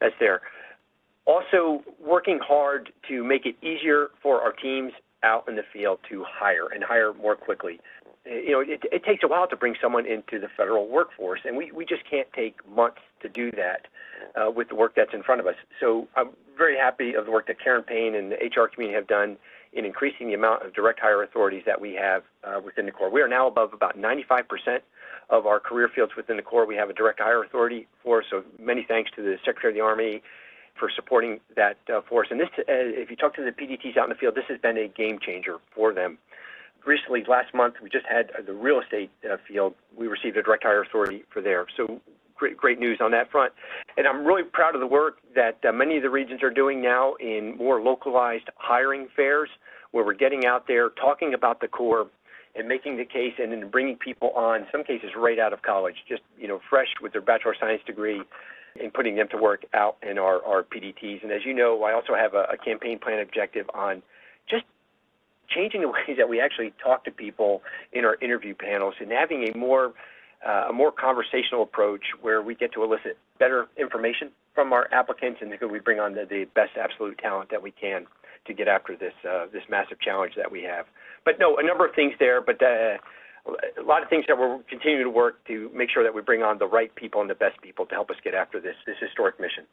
That's 0.00 0.14
there. 0.18 0.40
Also, 1.26 1.82
working 1.98 2.38
hard 2.38 2.92
to 3.08 3.24
make 3.24 3.46
it 3.46 3.56
easier 3.62 4.08
for 4.22 4.42
our 4.42 4.52
teams 4.52 4.92
out 5.22 5.48
in 5.48 5.56
the 5.56 5.62
field 5.72 5.98
to 6.10 6.24
hire 6.28 6.68
and 6.72 6.84
hire 6.84 7.14
more 7.14 7.34
quickly. 7.34 7.80
You 8.26 8.52
know, 8.52 8.60
it, 8.60 9.04
takes 9.04 9.22
a 9.22 9.28
while 9.28 9.46
to 9.48 9.56
bring 9.56 9.74
someone 9.80 10.06
into 10.06 10.38
the 10.38 10.48
federal 10.54 10.88
workforce, 10.88 11.40
and 11.44 11.56
we, 11.56 11.72
we 11.72 11.84
just 11.84 12.08
can't 12.08 12.28
take 12.34 12.56
months 12.68 13.00
to 13.20 13.28
do 13.28 13.50
that 13.52 13.86
uh, 14.34 14.50
with 14.50 14.68
the 14.68 14.74
work 14.74 14.94
that's 14.96 15.12
in 15.12 15.22
front 15.22 15.40
of 15.40 15.46
us. 15.46 15.56
So 15.80 16.08
I'm 16.16 16.30
very 16.56 16.76
happy 16.76 17.14
of 17.14 17.26
the 17.26 17.30
work 17.30 17.46
that 17.48 17.62
Karen 17.62 17.82
Payne 17.82 18.14
and 18.14 18.32
the 18.32 18.36
HR 18.36 18.68
community 18.68 18.94
have 18.94 19.06
done 19.06 19.36
in 19.74 19.84
increasing 19.84 20.28
the 20.28 20.34
amount 20.34 20.64
of 20.64 20.72
direct 20.72 21.00
hire 21.00 21.22
authorities 21.22 21.64
that 21.66 21.80
we 21.80 21.94
have 21.94 22.22
uh, 22.44 22.60
within 22.64 22.86
the 22.86 22.92
Corps. 22.92 23.10
We 23.10 23.20
are 23.20 23.28
now 23.28 23.46
above 23.46 23.72
about 23.72 23.98
95% 23.98 24.80
of 25.30 25.46
our 25.46 25.58
career 25.58 25.90
fields 25.94 26.12
within 26.16 26.36
the 26.36 26.42
Corps. 26.42 26.66
We 26.66 26.76
have 26.76 26.90
a 26.90 26.94
direct 26.94 27.20
hire 27.20 27.42
authority 27.42 27.88
for, 28.02 28.22
so 28.30 28.44
many 28.58 28.84
thanks 28.86 29.10
to 29.16 29.22
the 29.22 29.36
Secretary 29.44 29.72
of 29.72 29.76
the 29.76 29.82
Army 29.82 30.22
for 30.78 30.90
supporting 30.94 31.40
that 31.56 31.76
uh, 31.92 32.00
force. 32.08 32.28
And 32.30 32.40
this, 32.40 32.48
uh, 32.58 32.62
if 32.68 33.10
you 33.10 33.16
talk 33.16 33.34
to 33.36 33.44
the 33.44 33.50
PDTs 33.50 33.96
out 33.96 34.04
in 34.04 34.10
the 34.10 34.16
field, 34.16 34.34
this 34.34 34.44
has 34.48 34.60
been 34.60 34.76
a 34.76 34.88
game 34.88 35.18
changer 35.20 35.56
for 35.74 35.92
them. 35.92 36.18
Recently, 36.84 37.24
last 37.26 37.54
month, 37.54 37.76
we 37.82 37.88
just 37.88 38.06
had 38.06 38.30
uh, 38.30 38.42
the 38.44 38.52
real 38.52 38.80
estate 38.80 39.10
field. 39.48 39.74
We 39.96 40.06
received 40.06 40.36
a 40.36 40.42
direct 40.42 40.64
hire 40.64 40.82
authority 40.82 41.24
for 41.32 41.40
there. 41.40 41.66
So 41.76 42.00
great, 42.36 42.56
great 42.56 42.78
news 42.78 42.98
on 43.00 43.10
that 43.12 43.30
front. 43.30 43.52
And 43.96 44.06
I'm 44.06 44.24
really 44.24 44.42
proud 44.42 44.74
of 44.74 44.80
the 44.80 44.86
work 44.86 45.18
that 45.34 45.60
many 45.74 45.96
of 45.96 46.02
the 46.02 46.10
regions 46.10 46.42
are 46.42 46.50
doing 46.50 46.82
now 46.82 47.14
in 47.14 47.56
more 47.56 47.80
localized 47.80 48.50
hiring 48.56 49.08
fairs, 49.16 49.48
where 49.92 50.04
we're 50.04 50.14
getting 50.14 50.44
out 50.44 50.66
there 50.66 50.90
talking 50.90 51.34
about 51.34 51.60
the 51.60 51.68
Corps 51.68 52.08
and 52.56 52.68
making 52.68 52.96
the 52.96 53.04
case 53.04 53.34
and 53.38 53.52
then 53.52 53.68
bringing 53.68 53.96
people 53.96 54.30
on, 54.30 54.66
some 54.70 54.84
cases 54.84 55.10
right 55.16 55.38
out 55.38 55.52
of 55.52 55.62
college, 55.62 55.96
just 56.08 56.22
you 56.38 56.46
know, 56.46 56.60
fresh 56.68 56.88
with 57.02 57.12
their 57.12 57.20
bachelor 57.20 57.52
of 57.52 57.58
science 57.58 57.82
degree, 57.86 58.22
and 58.80 58.92
putting 58.92 59.16
them 59.16 59.28
to 59.28 59.36
work 59.36 59.64
out 59.72 59.96
in 60.02 60.18
our, 60.18 60.44
our 60.44 60.62
PDTs. 60.62 61.22
And 61.22 61.30
as 61.30 61.44
you 61.44 61.54
know, 61.54 61.82
I 61.84 61.92
also 61.92 62.14
have 62.14 62.34
a, 62.34 62.46
a 62.52 62.56
campaign 62.56 62.98
plan 62.98 63.20
objective 63.20 63.66
on 63.72 64.02
just 64.48 64.64
changing 65.48 65.82
the 65.82 65.88
ways 66.08 66.16
that 66.18 66.28
we 66.28 66.40
actually 66.40 66.72
talk 66.82 67.04
to 67.04 67.10
people 67.10 67.62
in 67.92 68.04
our 68.04 68.16
interview 68.16 68.54
panels 68.54 68.94
and 69.00 69.10
having 69.10 69.48
a 69.48 69.56
more 69.56 69.92
uh, 70.46 70.66
a 70.68 70.72
more 70.74 70.92
conversational 70.92 71.62
approach 71.62 72.02
where 72.20 72.42
we 72.42 72.54
get 72.54 72.70
to 72.70 72.84
elicit 72.84 73.16
better 73.38 73.66
information 73.78 74.30
from 74.54 74.74
our 74.74 74.92
applicants 74.92 75.40
and 75.40 75.50
we 75.70 75.78
bring 75.78 75.98
on 75.98 76.14
the, 76.14 76.26
the 76.28 76.44
best 76.54 76.72
absolute 76.76 77.16
talent 77.16 77.50
that 77.50 77.62
we 77.62 77.70
can 77.70 78.06
to 78.46 78.52
get 78.52 78.68
after 78.68 78.94
this 78.94 79.14
uh, 79.28 79.46
this 79.52 79.62
massive 79.70 79.98
challenge 80.00 80.34
that 80.36 80.50
we 80.50 80.62
have. 80.62 80.86
But 81.24 81.38
no, 81.38 81.56
a 81.56 81.62
number 81.62 81.86
of 81.86 81.94
things 81.94 82.12
there, 82.18 82.42
but 82.42 82.62
uh, 82.62 82.98
a 83.46 83.82
lot 83.82 84.02
of 84.02 84.08
things 84.08 84.24
that 84.28 84.38
we're 84.38 84.58
continuing 84.68 85.04
to 85.04 85.10
work 85.10 85.44
to 85.46 85.70
make 85.74 85.90
sure 85.90 86.02
that 86.02 86.14
we 86.14 86.22
bring 86.22 86.42
on 86.42 86.58
the 86.58 86.66
right 86.66 86.94
people 86.94 87.20
and 87.20 87.28
the 87.28 87.34
best 87.34 87.60
people 87.60 87.84
to 87.86 87.94
help 87.94 88.10
us 88.10 88.16
get 88.24 88.34
after 88.34 88.60
this 88.60 88.76
this 88.86 88.96
historic 89.00 89.38
mission. 89.38 89.64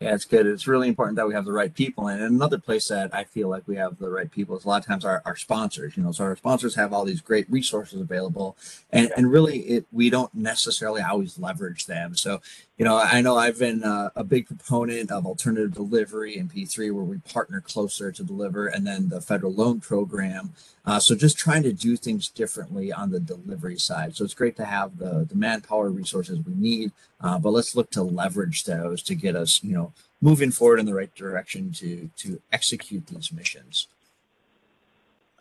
Yeah, 0.00 0.14
it's 0.14 0.24
good. 0.24 0.46
It's 0.46 0.68
really 0.68 0.86
important 0.86 1.16
that 1.16 1.26
we 1.26 1.34
have 1.34 1.44
the 1.44 1.52
right 1.52 1.74
people. 1.74 2.06
And 2.06 2.22
another 2.22 2.58
place 2.58 2.86
that 2.86 3.12
I 3.12 3.24
feel 3.24 3.48
like 3.48 3.66
we 3.66 3.74
have 3.76 3.98
the 3.98 4.10
right 4.10 4.30
people 4.30 4.56
is 4.56 4.64
a 4.64 4.68
lot 4.68 4.80
of 4.80 4.86
times 4.86 5.04
our, 5.04 5.22
our 5.24 5.34
sponsors, 5.34 5.96
you 5.96 6.04
know, 6.04 6.12
so 6.12 6.22
our 6.22 6.36
sponsors 6.36 6.76
have 6.76 6.92
all 6.92 7.04
these 7.04 7.20
great 7.20 7.50
resources 7.50 8.00
available 8.00 8.56
and, 8.92 9.10
and 9.16 9.32
really 9.32 9.58
it, 9.60 9.86
we 9.90 10.08
don't 10.08 10.32
necessarily 10.32 11.02
always 11.02 11.36
leverage 11.36 11.86
them. 11.86 12.14
So, 12.14 12.40
you 12.78 12.84
know, 12.84 12.96
I 12.96 13.20
know 13.22 13.36
I've 13.36 13.58
been 13.58 13.82
uh, 13.82 14.10
a 14.14 14.22
big 14.22 14.46
proponent 14.46 15.10
of 15.10 15.26
alternative 15.26 15.74
delivery 15.74 16.36
in 16.36 16.48
P3 16.48 16.92
where 16.92 17.02
we 17.02 17.18
partner 17.18 17.60
closer 17.60 18.12
to 18.12 18.22
deliver 18.22 18.68
and 18.68 18.86
then 18.86 19.08
the 19.08 19.20
federal 19.20 19.52
loan 19.52 19.80
program. 19.80 20.52
Uh, 20.86 21.00
so 21.00 21.16
just 21.16 21.36
trying 21.36 21.64
to 21.64 21.72
do 21.72 21.96
things 21.96 22.28
differently 22.28 22.92
on 22.92 23.10
the 23.10 23.18
delivery 23.18 23.78
side. 23.78 24.14
So 24.14 24.24
it's 24.24 24.32
great 24.32 24.56
to 24.56 24.64
have 24.64 24.98
the, 24.98 25.26
the 25.28 25.34
manpower 25.34 25.90
resources 25.90 26.38
we 26.46 26.54
need, 26.54 26.92
uh, 27.20 27.40
but 27.40 27.50
let's 27.50 27.74
look 27.74 27.90
to 27.90 28.02
leverage 28.02 28.62
those 28.62 29.02
to 29.02 29.16
get 29.16 29.34
us, 29.34 29.60
you 29.64 29.72
know, 29.72 29.92
moving 30.20 30.52
forward 30.52 30.78
in 30.78 30.86
the 30.86 30.94
right 30.94 31.14
direction 31.14 31.72
to 31.72 32.10
to 32.16 32.40
execute 32.52 33.08
these 33.08 33.32
missions. 33.32 33.88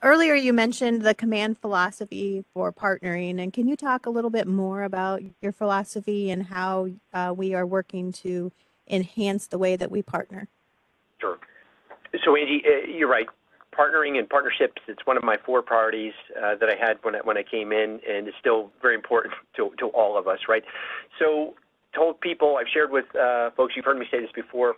Earlier, 0.04 0.36
you 0.36 0.54
mentioned 0.54 1.02
the 1.02 1.16
command 1.16 1.58
philosophy 1.58 2.46
for 2.54 2.72
partnering, 2.72 3.42
and 3.42 3.52
can 3.52 3.68
you 3.68 3.76
talk 3.76 4.06
a 4.06 4.12
little 4.12 4.30
bit 4.30 4.48
more 4.48 4.84
about 4.84 5.24
your 5.42 5.52
philosophy 5.52 6.30
and 6.30 6.44
how 6.44 6.90
uh, 7.14 7.34
we 7.36 7.56
are 7.56 7.66
working 7.66 8.12
to 8.12 8.52
enhance 8.88 9.48
the 9.48 9.58
way 9.58 9.76
that 9.76 9.90
we 9.90 10.04
partner? 10.04 10.48
Sure. 11.20 11.40
So, 12.24 12.36
Angie, 12.36 12.64
uh, 12.64 12.88
you're 12.88 13.10
right. 13.10 13.26
Partnering 13.76 14.20
and 14.20 14.30
partnerships, 14.30 14.82
it's 14.88 15.04
one 15.06 15.18
of 15.18 15.24
my 15.24 15.38
four 15.44 15.64
priorities 15.64 16.14
uh, 16.36 16.56
that 16.56 16.70
I 16.70 16.76
had 16.80 16.98
when 17.02 17.16
I, 17.16 17.20
when 17.20 17.38
I 17.38 17.44
came 17.44 17.72
in, 17.72 18.00
and 18.08 18.28
it's 18.28 18.38
still 18.40 18.72
very 18.84 18.94
important 18.94 19.34
to, 19.56 19.72
to 19.80 19.88
all 19.88 20.16
of 20.16 20.28
us, 20.28 20.40
right? 20.48 20.64
So, 21.18 21.56
told 21.96 22.22
people, 22.22 22.58
I've 22.60 22.68
shared 22.72 22.92
with 22.92 23.06
uh, 23.16 23.50
folks, 23.58 23.74
you've 23.76 23.86
heard 23.86 23.98
me 23.98 24.06
say 24.12 24.22
this 24.22 24.32
before, 24.36 24.76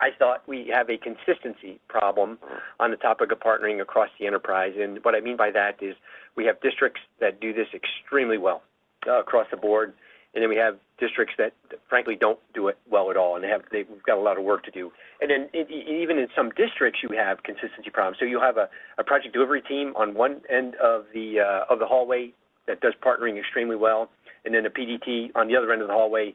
I 0.00 0.10
thought 0.18 0.42
we 0.46 0.70
have 0.74 0.90
a 0.90 0.98
consistency 0.98 1.80
problem 1.88 2.38
on 2.80 2.90
the 2.90 2.96
topic 2.96 3.30
of 3.30 3.38
partnering 3.38 3.80
across 3.80 4.08
the 4.18 4.26
enterprise. 4.26 4.72
And 4.78 4.98
what 5.04 5.14
I 5.14 5.20
mean 5.20 5.36
by 5.36 5.50
that 5.52 5.82
is 5.82 5.94
we 6.36 6.44
have 6.46 6.60
districts 6.60 7.00
that 7.20 7.40
do 7.40 7.52
this 7.52 7.68
extremely 7.74 8.38
well 8.38 8.62
uh, 9.06 9.20
across 9.20 9.46
the 9.50 9.56
board. 9.56 9.92
And 10.34 10.42
then 10.42 10.48
we 10.48 10.56
have 10.56 10.78
districts 10.98 11.34
that, 11.36 11.52
frankly, 11.88 12.16
don't 12.18 12.38
do 12.54 12.68
it 12.68 12.78
well 12.90 13.10
at 13.10 13.18
all, 13.18 13.36
and 13.36 13.44
they've 13.70 13.86
got 14.06 14.16
a 14.16 14.20
lot 14.20 14.38
of 14.38 14.44
work 14.44 14.64
to 14.64 14.70
do. 14.70 14.90
And 15.20 15.30
then 15.30 15.48
even 15.52 16.16
in 16.16 16.28
some 16.34 16.50
districts, 16.50 17.00
you 17.02 17.14
have 17.16 17.42
consistency 17.42 17.90
problems. 17.90 18.16
So 18.18 18.24
you 18.24 18.40
have 18.40 18.56
a, 18.56 18.68
project 19.04 19.34
delivery 19.34 19.60
team 19.60 19.92
on 19.94 20.14
one 20.14 20.40
end 20.48 20.74
of 20.76 21.04
the 21.12 21.40
uh, 21.40 21.72
of 21.72 21.80
the 21.80 21.86
hallway 21.86 22.32
that 22.66 22.80
does 22.80 22.94
partnering 23.04 23.38
extremely 23.38 23.76
well, 23.76 24.08
and 24.44 24.54
then 24.54 24.64
a 24.64 24.70
PDT 24.70 25.32
on 25.34 25.48
the 25.48 25.56
other 25.56 25.70
end 25.72 25.82
of 25.82 25.88
the 25.88 25.94
hallway 25.94 26.34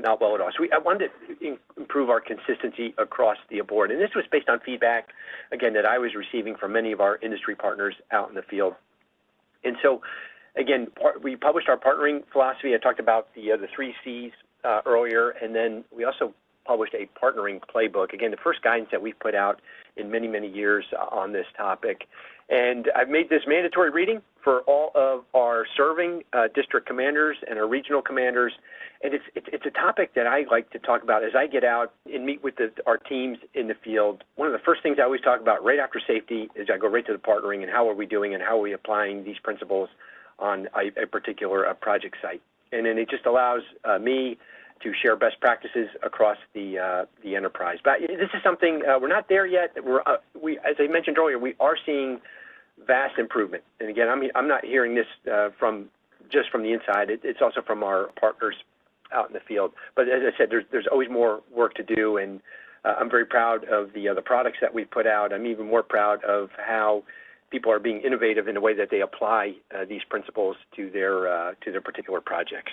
not 0.00 0.20
well 0.20 0.34
at 0.34 0.40
all. 0.40 0.50
So 0.56 0.62
we, 0.62 0.70
I 0.72 0.78
wanted 0.78 1.10
to 1.40 1.58
improve 1.76 2.10
our 2.10 2.20
consistency 2.20 2.94
across 2.98 3.36
the 3.50 3.60
board. 3.60 3.90
And 3.90 4.00
this 4.00 4.10
was 4.14 4.24
based 4.30 4.48
on 4.48 4.60
feedback, 4.60 5.08
again, 5.52 5.74
that 5.74 5.84
I 5.84 5.98
was 5.98 6.12
receiving 6.14 6.56
from 6.56 6.72
many 6.72 6.92
of 6.92 7.00
our 7.00 7.18
industry 7.22 7.54
partners 7.54 7.94
out 8.10 8.28
in 8.28 8.34
the 8.34 8.42
field. 8.42 8.74
And 9.64 9.76
so, 9.82 10.00
again, 10.56 10.88
we 11.22 11.36
published 11.36 11.68
our 11.68 11.78
partnering 11.78 12.22
philosophy. 12.32 12.74
I 12.74 12.78
talked 12.78 13.00
about 13.00 13.28
the, 13.34 13.52
uh, 13.52 13.56
the 13.56 13.68
three 13.74 13.94
C's 14.04 14.32
uh, 14.64 14.80
earlier, 14.86 15.30
and 15.30 15.54
then 15.54 15.84
we 15.94 16.04
also 16.04 16.34
published 16.64 16.94
a 16.94 17.08
partnering 17.18 17.60
playbook. 17.74 18.12
Again, 18.12 18.30
the 18.30 18.36
first 18.36 18.62
guidance 18.62 18.88
that 18.92 19.02
we've 19.02 19.18
put 19.18 19.34
out 19.34 19.60
in 19.96 20.10
many, 20.10 20.28
many 20.28 20.48
years 20.48 20.84
on 21.10 21.32
this 21.32 21.46
topic. 21.56 22.08
And 22.48 22.90
I've 22.96 23.08
made 23.08 23.28
this 23.30 23.42
mandatory 23.46 23.90
reading 23.90 24.22
for 24.42 24.60
all 24.62 24.90
of 24.94 25.24
our 25.62 25.66
serving 25.76 26.22
uh, 26.32 26.48
district 26.54 26.86
commanders 26.86 27.36
and 27.48 27.58
our 27.58 27.68
regional 27.68 28.02
commanders. 28.02 28.52
And 29.02 29.14
it's, 29.14 29.66
a 29.66 29.70
topic 29.70 30.14
that 30.14 30.26
I 30.26 30.44
like 30.50 30.70
to 30.70 30.78
talk 30.78 31.02
about 31.02 31.24
as 31.24 31.32
I 31.36 31.46
get 31.46 31.64
out 31.64 31.92
and 32.12 32.24
meet 32.24 32.42
with 32.42 32.54
our 32.86 32.98
teams 32.98 33.38
in 33.54 33.68
the 33.68 33.74
field. 33.84 34.24
One 34.36 34.46
of 34.46 34.52
the 34.52 34.60
first 34.64 34.82
things 34.82 34.98
I 35.00 35.04
always 35.04 35.20
talk 35.20 35.40
about 35.40 35.64
right 35.64 35.78
after 35.78 36.00
safety 36.06 36.48
is 36.54 36.68
I 36.72 36.78
go 36.78 36.88
right 36.88 37.04
to 37.06 37.12
the 37.12 37.18
partnering 37.18 37.62
and 37.62 37.70
how 37.70 37.88
are 37.88 37.94
we 37.94 38.06
doing 38.06 38.34
and 38.34 38.42
how 38.42 38.58
are 38.58 38.62
we 38.62 38.72
applying 38.72 39.24
these 39.24 39.38
principles 39.42 39.88
on 40.38 40.68
a, 40.74 41.06
particular 41.06 41.68
uh, 41.68 41.74
project 41.74 42.16
site. 42.22 42.42
And 42.72 42.86
it 42.86 43.10
just 43.10 43.26
allows 43.26 43.62
uh, 43.84 43.98
me 43.98 44.38
to 44.82 44.92
share 45.00 45.14
best 45.14 45.40
practices 45.40 45.88
across 46.02 46.38
the 46.54 47.06
the 47.22 47.36
enterprise. 47.36 47.78
But 47.84 48.00
this 48.00 48.30
is 48.34 48.42
something 48.42 48.82
we're 49.00 49.08
not 49.08 49.28
there 49.28 49.46
yet. 49.46 49.76
As 49.76 50.76
I 50.78 50.86
mentioned 50.88 51.18
earlier, 51.18 51.38
we 51.38 51.54
are 51.60 51.76
seeing 51.86 52.20
vast 52.86 53.18
improvement. 53.18 53.64
And 53.80 53.88
again, 53.88 54.08
I'm 54.08 54.22
I'm 54.34 54.48
not 54.48 54.64
hearing 54.64 54.94
this 54.94 55.06
uh, 55.32 55.50
from 55.58 55.88
just 56.30 56.50
from 56.50 56.62
the 56.62 56.72
inside. 56.72 57.10
It, 57.10 57.20
it's 57.24 57.40
also 57.42 57.62
from 57.62 57.82
our 57.82 58.10
partners 58.20 58.56
out 59.12 59.28
in 59.28 59.34
the 59.34 59.40
field. 59.40 59.72
But 59.94 60.08
as 60.08 60.22
I 60.22 60.36
said, 60.38 60.48
there's 60.50 60.64
there's 60.70 60.86
always 60.90 61.10
more 61.10 61.42
work 61.54 61.74
to 61.74 61.82
do, 61.82 62.18
and 62.18 62.40
Uh, 62.84 62.96
I'm 62.98 63.10
very 63.10 63.24
proud 63.24 63.64
of 63.78 63.92
the 63.94 64.08
uh, 64.08 64.14
the 64.14 64.26
products 64.32 64.58
that 64.60 64.74
we've 64.74 64.90
put 64.90 65.06
out. 65.06 65.32
I'm 65.32 65.46
even 65.46 65.66
more 65.66 65.84
proud 65.84 66.18
of 66.24 66.50
how 66.58 67.04
people 67.50 67.70
are 67.70 67.78
being 67.78 68.00
innovative 68.00 68.48
in 68.48 68.54
the 68.54 68.60
way 68.60 68.74
that 68.74 68.88
they 68.90 69.02
apply 69.02 69.54
uh, 69.72 69.84
these 69.92 70.04
principles 70.10 70.56
to 70.76 70.90
their 70.90 71.28
uh, 71.28 71.52
to 71.62 71.70
their 71.70 71.80
particular 71.80 72.20
projects. 72.20 72.72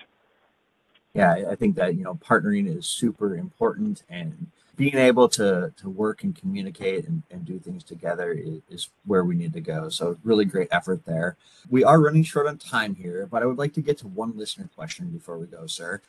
Yeah, 1.13 1.45
I 1.49 1.55
think 1.55 1.75
that 1.75 1.95
you 1.95 2.03
know 2.03 2.15
partnering 2.15 2.67
is 2.67 2.87
super 2.87 3.35
important, 3.35 4.03
and 4.09 4.47
being 4.75 4.95
able 4.95 5.27
to 5.29 5.73
to 5.75 5.89
work 5.89 6.23
and 6.23 6.35
communicate 6.35 7.07
and, 7.07 7.23
and 7.31 7.45
do 7.45 7.59
things 7.59 7.83
together 7.83 8.31
is, 8.31 8.61
is 8.69 8.89
where 9.05 9.25
we 9.25 9.35
need 9.35 9.53
to 9.53 9.61
go. 9.61 9.89
So 9.89 10.17
really 10.23 10.45
great 10.45 10.69
effort 10.71 11.05
there. 11.05 11.35
We 11.69 11.83
are 11.83 11.99
running 11.99 12.23
short 12.23 12.47
on 12.47 12.57
time 12.57 12.95
here, 12.95 13.27
but 13.29 13.41
I 13.41 13.45
would 13.45 13.57
like 13.57 13.73
to 13.73 13.81
get 13.81 13.97
to 13.99 14.07
one 14.07 14.37
listener 14.37 14.69
question 14.75 15.09
before 15.09 15.37
we 15.37 15.47
go, 15.47 15.65
sir. 15.65 16.01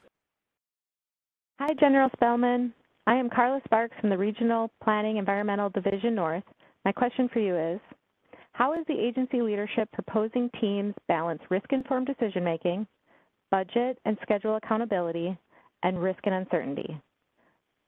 Hi, 1.59 1.75
General 1.79 2.11
Spellmon. 2.17 2.73
I 3.07 3.17
am 3.17 3.29
Carla 3.29 3.61
Sparks 3.65 3.97
from 4.01 4.11
the 4.11 4.19
Regional 4.19 4.71
Planning 4.83 5.17
Environmental 5.17 5.71
Division 5.71 6.15
North. 6.15 6.45
My 6.85 6.93
question 6.93 7.29
for 7.33 7.41
you 7.41 7.57
is, 7.57 7.81
how 8.53 8.75
is 8.75 8.87
the 8.87 8.99
agency 8.99 9.43
leadership 9.43 9.91
proposing 9.93 10.51
teams 10.61 10.95
balance 11.09 11.43
risk-informed 11.51 12.07
decision-making, 12.07 12.87
budget 13.51 13.99
and 14.05 14.17
schedule 14.23 14.57
accountability, 14.57 15.37
and 15.83 16.03
risk 16.03 16.21
and 16.25 16.35
uncertainty? 16.35 17.01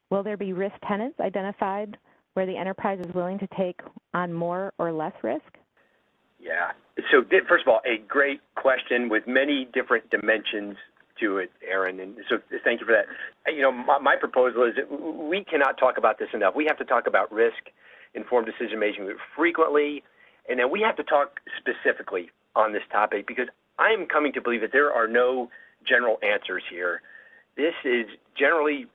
Will 0.09 0.23
there 0.23 0.37
be 0.37 0.53
risk 0.53 0.75
tenants 0.87 1.19
identified 1.19 1.97
where 2.33 2.45
the 2.45 2.57
enterprise 2.57 2.99
is 2.99 3.13
willing 3.13 3.39
to 3.39 3.47
take 3.57 3.79
on 4.13 4.33
more 4.33 4.73
or 4.77 4.91
less 4.91 5.13
risk? 5.23 5.45
Yeah. 6.39 6.71
So 7.11 7.23
first 7.47 7.65
of 7.65 7.71
all, 7.71 7.81
a 7.85 8.03
great 8.07 8.41
question 8.55 9.09
with 9.09 9.23
many 9.27 9.67
different 9.73 10.09
dimensions 10.09 10.75
to 11.19 11.37
it, 11.37 11.51
Aaron. 11.67 11.99
And 11.99 12.17
so 12.29 12.37
thank 12.63 12.81
you 12.81 12.85
for 12.85 12.93
that. 12.93 13.05
You 13.53 13.61
know, 13.61 13.71
my, 13.71 13.99
my 13.99 14.15
proposal 14.15 14.63
is 14.63 14.73
we 14.89 15.43
cannot 15.43 15.77
talk 15.77 15.97
about 15.97 16.19
this 16.19 16.29
enough. 16.33 16.53
We 16.55 16.65
have 16.65 16.77
to 16.77 16.85
talk 16.85 17.07
about 17.07 17.31
risk 17.31 17.69
informed 18.13 18.47
decision 18.47 18.79
making 18.79 19.11
frequently, 19.35 20.03
and 20.47 20.59
then 20.59 20.69
we 20.69 20.81
have 20.81 20.95
to 20.97 21.03
talk 21.03 21.39
specifically 21.57 22.29
on 22.55 22.73
this 22.73 22.83
topic 22.91 23.25
because 23.25 23.47
I 23.79 23.89
am 23.89 24.05
coming 24.05 24.33
to 24.33 24.41
believe 24.41 24.61
that 24.61 24.71
there 24.71 24.91
are 24.91 25.07
no 25.07 25.49
general 25.87 26.17
answers 26.21 26.63
here. 26.69 27.01
This 27.55 27.73
is 27.85 28.07
generally, 28.37 28.87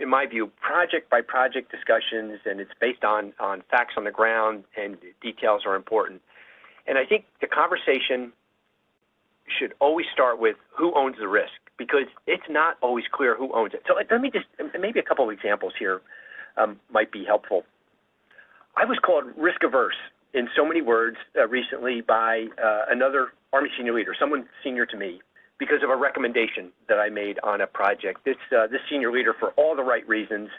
in 0.00 0.08
my 0.08 0.26
view, 0.26 0.50
project 0.60 1.10
by 1.10 1.20
project 1.20 1.70
discussions, 1.70 2.40
and 2.46 2.60
it's 2.60 2.70
based 2.80 3.04
on, 3.04 3.32
on 3.38 3.62
facts 3.70 3.94
on 3.96 4.04
the 4.04 4.10
ground, 4.10 4.64
and 4.76 4.96
details 5.20 5.62
are 5.66 5.74
important. 5.74 6.22
And 6.86 6.96
I 6.96 7.04
think 7.04 7.24
the 7.40 7.46
conversation 7.46 8.32
should 9.58 9.74
always 9.80 10.06
start 10.12 10.40
with 10.40 10.56
who 10.76 10.94
owns 10.96 11.16
the 11.18 11.28
risk 11.28 11.52
because 11.78 12.06
it's 12.26 12.48
not 12.48 12.76
always 12.80 13.04
clear 13.12 13.36
who 13.36 13.52
owns 13.52 13.74
it. 13.74 13.82
So 13.86 13.94
let 13.94 14.20
me 14.20 14.30
just, 14.30 14.46
maybe 14.80 14.98
a 14.98 15.02
couple 15.02 15.24
of 15.24 15.30
examples 15.30 15.74
here 15.78 16.00
um, 16.56 16.80
might 16.90 17.12
be 17.12 17.24
helpful. 17.24 17.64
I 18.76 18.84
was 18.84 18.98
called 19.04 19.24
risk 19.36 19.62
averse 19.62 19.96
in 20.36 20.48
so 20.54 20.64
many 20.64 20.82
words 20.82 21.16
uh, 21.36 21.48
recently 21.48 22.00
by 22.00 22.46
uh, 22.62 22.84
another 22.90 23.32
Army 23.52 23.70
senior 23.76 23.94
leader, 23.94 24.14
someone 24.18 24.46
senior 24.62 24.86
to 24.86 24.96
me, 24.96 25.20
because 25.58 25.82
of 25.82 25.90
a 25.90 25.96
recommendation 25.96 26.70
that 26.88 26.98
I 26.98 27.08
made 27.08 27.38
on 27.42 27.60
a 27.60 27.66
project. 27.66 28.24
This, 28.24 28.36
uh, 28.52 28.66
this 28.66 28.80
senior 28.88 29.10
leader, 29.10 29.34
for 29.38 29.50
all 29.56 29.74
the 29.74 29.82
right 29.82 30.06
reasons, 30.06 30.50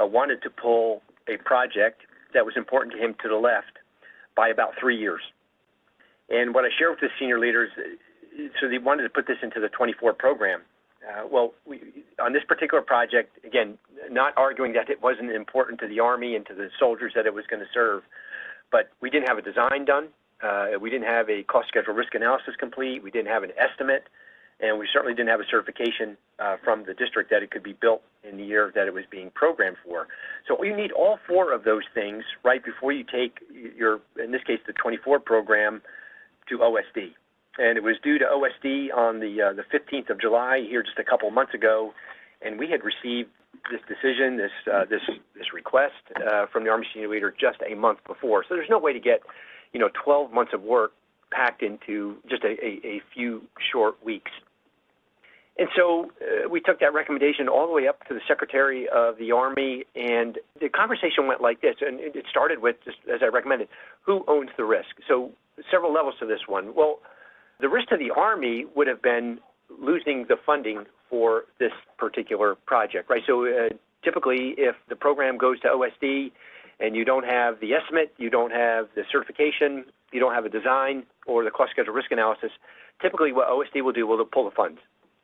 uh, 0.00 0.06
wanted 0.06 0.42
to 0.42 0.50
pull 0.50 1.02
a 1.28 1.36
project 1.44 2.02
that 2.34 2.44
was 2.44 2.54
important 2.56 2.94
to 2.94 2.98
him 2.98 3.14
to 3.22 3.28
the 3.28 3.36
left 3.36 3.78
by 4.34 4.48
about 4.48 4.72
three 4.80 4.98
years. 4.98 5.20
And 6.30 6.54
what 6.54 6.64
I 6.64 6.68
shared 6.78 6.92
with 6.92 7.00
the 7.00 7.08
senior 7.18 7.38
leaders 7.38 7.70
so 8.60 8.68
they 8.68 8.78
wanted 8.78 9.02
to 9.02 9.08
put 9.08 9.26
this 9.26 9.38
into 9.42 9.60
the 9.60 9.68
24 9.68 10.12
program. 10.14 10.62
Uh, 11.02 11.26
well, 11.30 11.54
we, 11.66 11.80
on 12.20 12.32
this 12.32 12.42
particular 12.46 12.82
project, 12.82 13.38
again, 13.44 13.78
not 14.10 14.32
arguing 14.36 14.72
that 14.72 14.90
it 14.90 15.02
wasn't 15.02 15.30
important 15.30 15.80
to 15.80 15.88
the 15.88 16.00
Army 16.00 16.34
and 16.36 16.46
to 16.46 16.54
the 16.54 16.68
soldiers 16.78 17.12
that 17.14 17.26
it 17.26 17.34
was 17.34 17.44
going 17.48 17.60
to 17.60 17.68
serve, 17.72 18.02
but 18.70 18.90
we 19.00 19.10
didn't 19.10 19.28
have 19.28 19.38
a 19.38 19.42
design 19.42 19.84
done. 19.84 20.08
Uh, 20.42 20.78
we 20.80 20.90
didn't 20.90 21.06
have 21.06 21.28
a 21.28 21.42
cost 21.44 21.68
schedule 21.68 21.94
risk 21.94 22.14
analysis 22.14 22.54
complete. 22.58 23.02
We 23.02 23.10
didn't 23.10 23.28
have 23.28 23.42
an 23.42 23.50
estimate, 23.58 24.04
and 24.60 24.78
we 24.78 24.86
certainly 24.92 25.14
didn't 25.14 25.30
have 25.30 25.40
a 25.40 25.48
certification 25.50 26.16
uh, 26.38 26.56
from 26.62 26.84
the 26.84 26.94
district 26.94 27.30
that 27.30 27.42
it 27.42 27.50
could 27.50 27.62
be 27.62 27.72
built 27.72 28.02
in 28.28 28.36
the 28.36 28.44
year 28.44 28.70
that 28.74 28.86
it 28.86 28.94
was 28.94 29.04
being 29.10 29.30
programmed 29.34 29.76
for. 29.84 30.06
So 30.46 30.62
you 30.62 30.76
need 30.76 30.92
all 30.92 31.18
four 31.26 31.52
of 31.52 31.64
those 31.64 31.84
things 31.94 32.24
right 32.44 32.64
before 32.64 32.92
you 32.92 33.04
take 33.04 33.40
your, 33.76 34.00
in 34.22 34.30
this 34.30 34.42
case, 34.44 34.60
the 34.66 34.72
24 34.74 35.20
program 35.20 35.82
to 36.48 36.58
OSD 36.58 37.12
and 37.58 37.76
it 37.76 37.82
was 37.82 37.96
due 38.02 38.18
to 38.18 38.24
OSD 38.24 38.94
on 38.96 39.20
the 39.20 39.42
uh, 39.42 39.52
the 39.52 39.64
15th 39.64 40.10
of 40.10 40.20
July 40.20 40.64
here 40.68 40.82
just 40.82 40.98
a 40.98 41.04
couple 41.04 41.28
of 41.28 41.34
months 41.34 41.54
ago, 41.54 41.92
and 42.40 42.58
we 42.58 42.70
had 42.70 42.80
received 42.84 43.30
this 43.70 43.80
decision, 43.88 44.36
this 44.36 44.50
uh, 44.72 44.84
this 44.88 45.00
this 45.34 45.52
request 45.54 45.94
uh, 46.16 46.46
from 46.52 46.64
the 46.64 46.70
Army 46.70 46.86
senior 46.92 47.08
leader 47.08 47.34
just 47.38 47.58
a 47.68 47.74
month 47.74 47.98
before. 48.06 48.44
So 48.48 48.54
there's 48.54 48.70
no 48.70 48.78
way 48.78 48.92
to 48.92 49.00
get, 49.00 49.20
you 49.72 49.80
know, 49.80 49.88
12 50.04 50.32
months 50.32 50.52
of 50.54 50.62
work 50.62 50.92
packed 51.30 51.62
into 51.62 52.16
just 52.28 52.44
a, 52.44 52.56
a, 52.64 52.80
a 52.84 53.02
few 53.14 53.42
short 53.70 54.02
weeks. 54.04 54.30
And 55.58 55.68
so 55.76 56.10
uh, 56.22 56.48
we 56.48 56.60
took 56.60 56.78
that 56.80 56.94
recommendation 56.94 57.48
all 57.48 57.66
the 57.66 57.72
way 57.72 57.88
up 57.88 58.06
to 58.06 58.14
the 58.14 58.20
Secretary 58.28 58.88
of 58.88 59.18
the 59.18 59.32
Army, 59.32 59.84
and 59.96 60.38
the 60.60 60.68
conversation 60.68 61.26
went 61.26 61.40
like 61.40 61.60
this. 61.60 61.74
And 61.80 61.98
it 61.98 62.24
started 62.30 62.62
with, 62.62 62.76
just 62.84 62.98
as 63.12 63.20
I 63.22 63.26
recommended, 63.26 63.68
who 64.02 64.24
owns 64.28 64.50
the 64.56 64.64
risk? 64.64 64.94
So 65.08 65.32
several 65.70 65.92
levels 65.92 66.14
to 66.20 66.26
this 66.26 66.46
one. 66.46 66.74
Well, 66.76 67.00
the 67.60 67.68
risk 67.68 67.88
to 67.88 67.96
the 67.96 68.10
Army 68.16 68.66
would 68.76 68.86
have 68.86 69.02
been 69.02 69.40
losing 69.68 70.26
the 70.28 70.36
funding 70.46 70.84
for 71.08 71.44
this 71.58 71.72
particular 71.96 72.54
project, 72.54 73.10
right? 73.10 73.22
So 73.26 73.46
uh, 73.46 73.68
typically, 74.04 74.54
if 74.58 74.76
the 74.88 74.96
program 74.96 75.38
goes 75.38 75.60
to 75.60 75.68
OSD 75.68 76.32
and 76.80 76.94
you 76.94 77.04
don't 77.04 77.24
have 77.24 77.60
the 77.60 77.74
estimate, 77.74 78.14
you 78.18 78.30
don't 78.30 78.52
have 78.52 78.88
the 78.94 79.04
certification, 79.10 79.84
you 80.12 80.20
don't 80.20 80.34
have 80.34 80.44
a 80.44 80.48
design 80.48 81.04
or 81.26 81.44
the 81.44 81.50
cost 81.50 81.72
schedule 81.72 81.92
risk 81.92 82.10
analysis, 82.10 82.50
typically 83.00 83.32
what 83.32 83.48
OSD 83.48 83.82
will 83.82 83.92
do, 83.92 84.06
will 84.06 84.24
pull 84.24 84.44
the 84.44 84.54
funds 84.54 84.78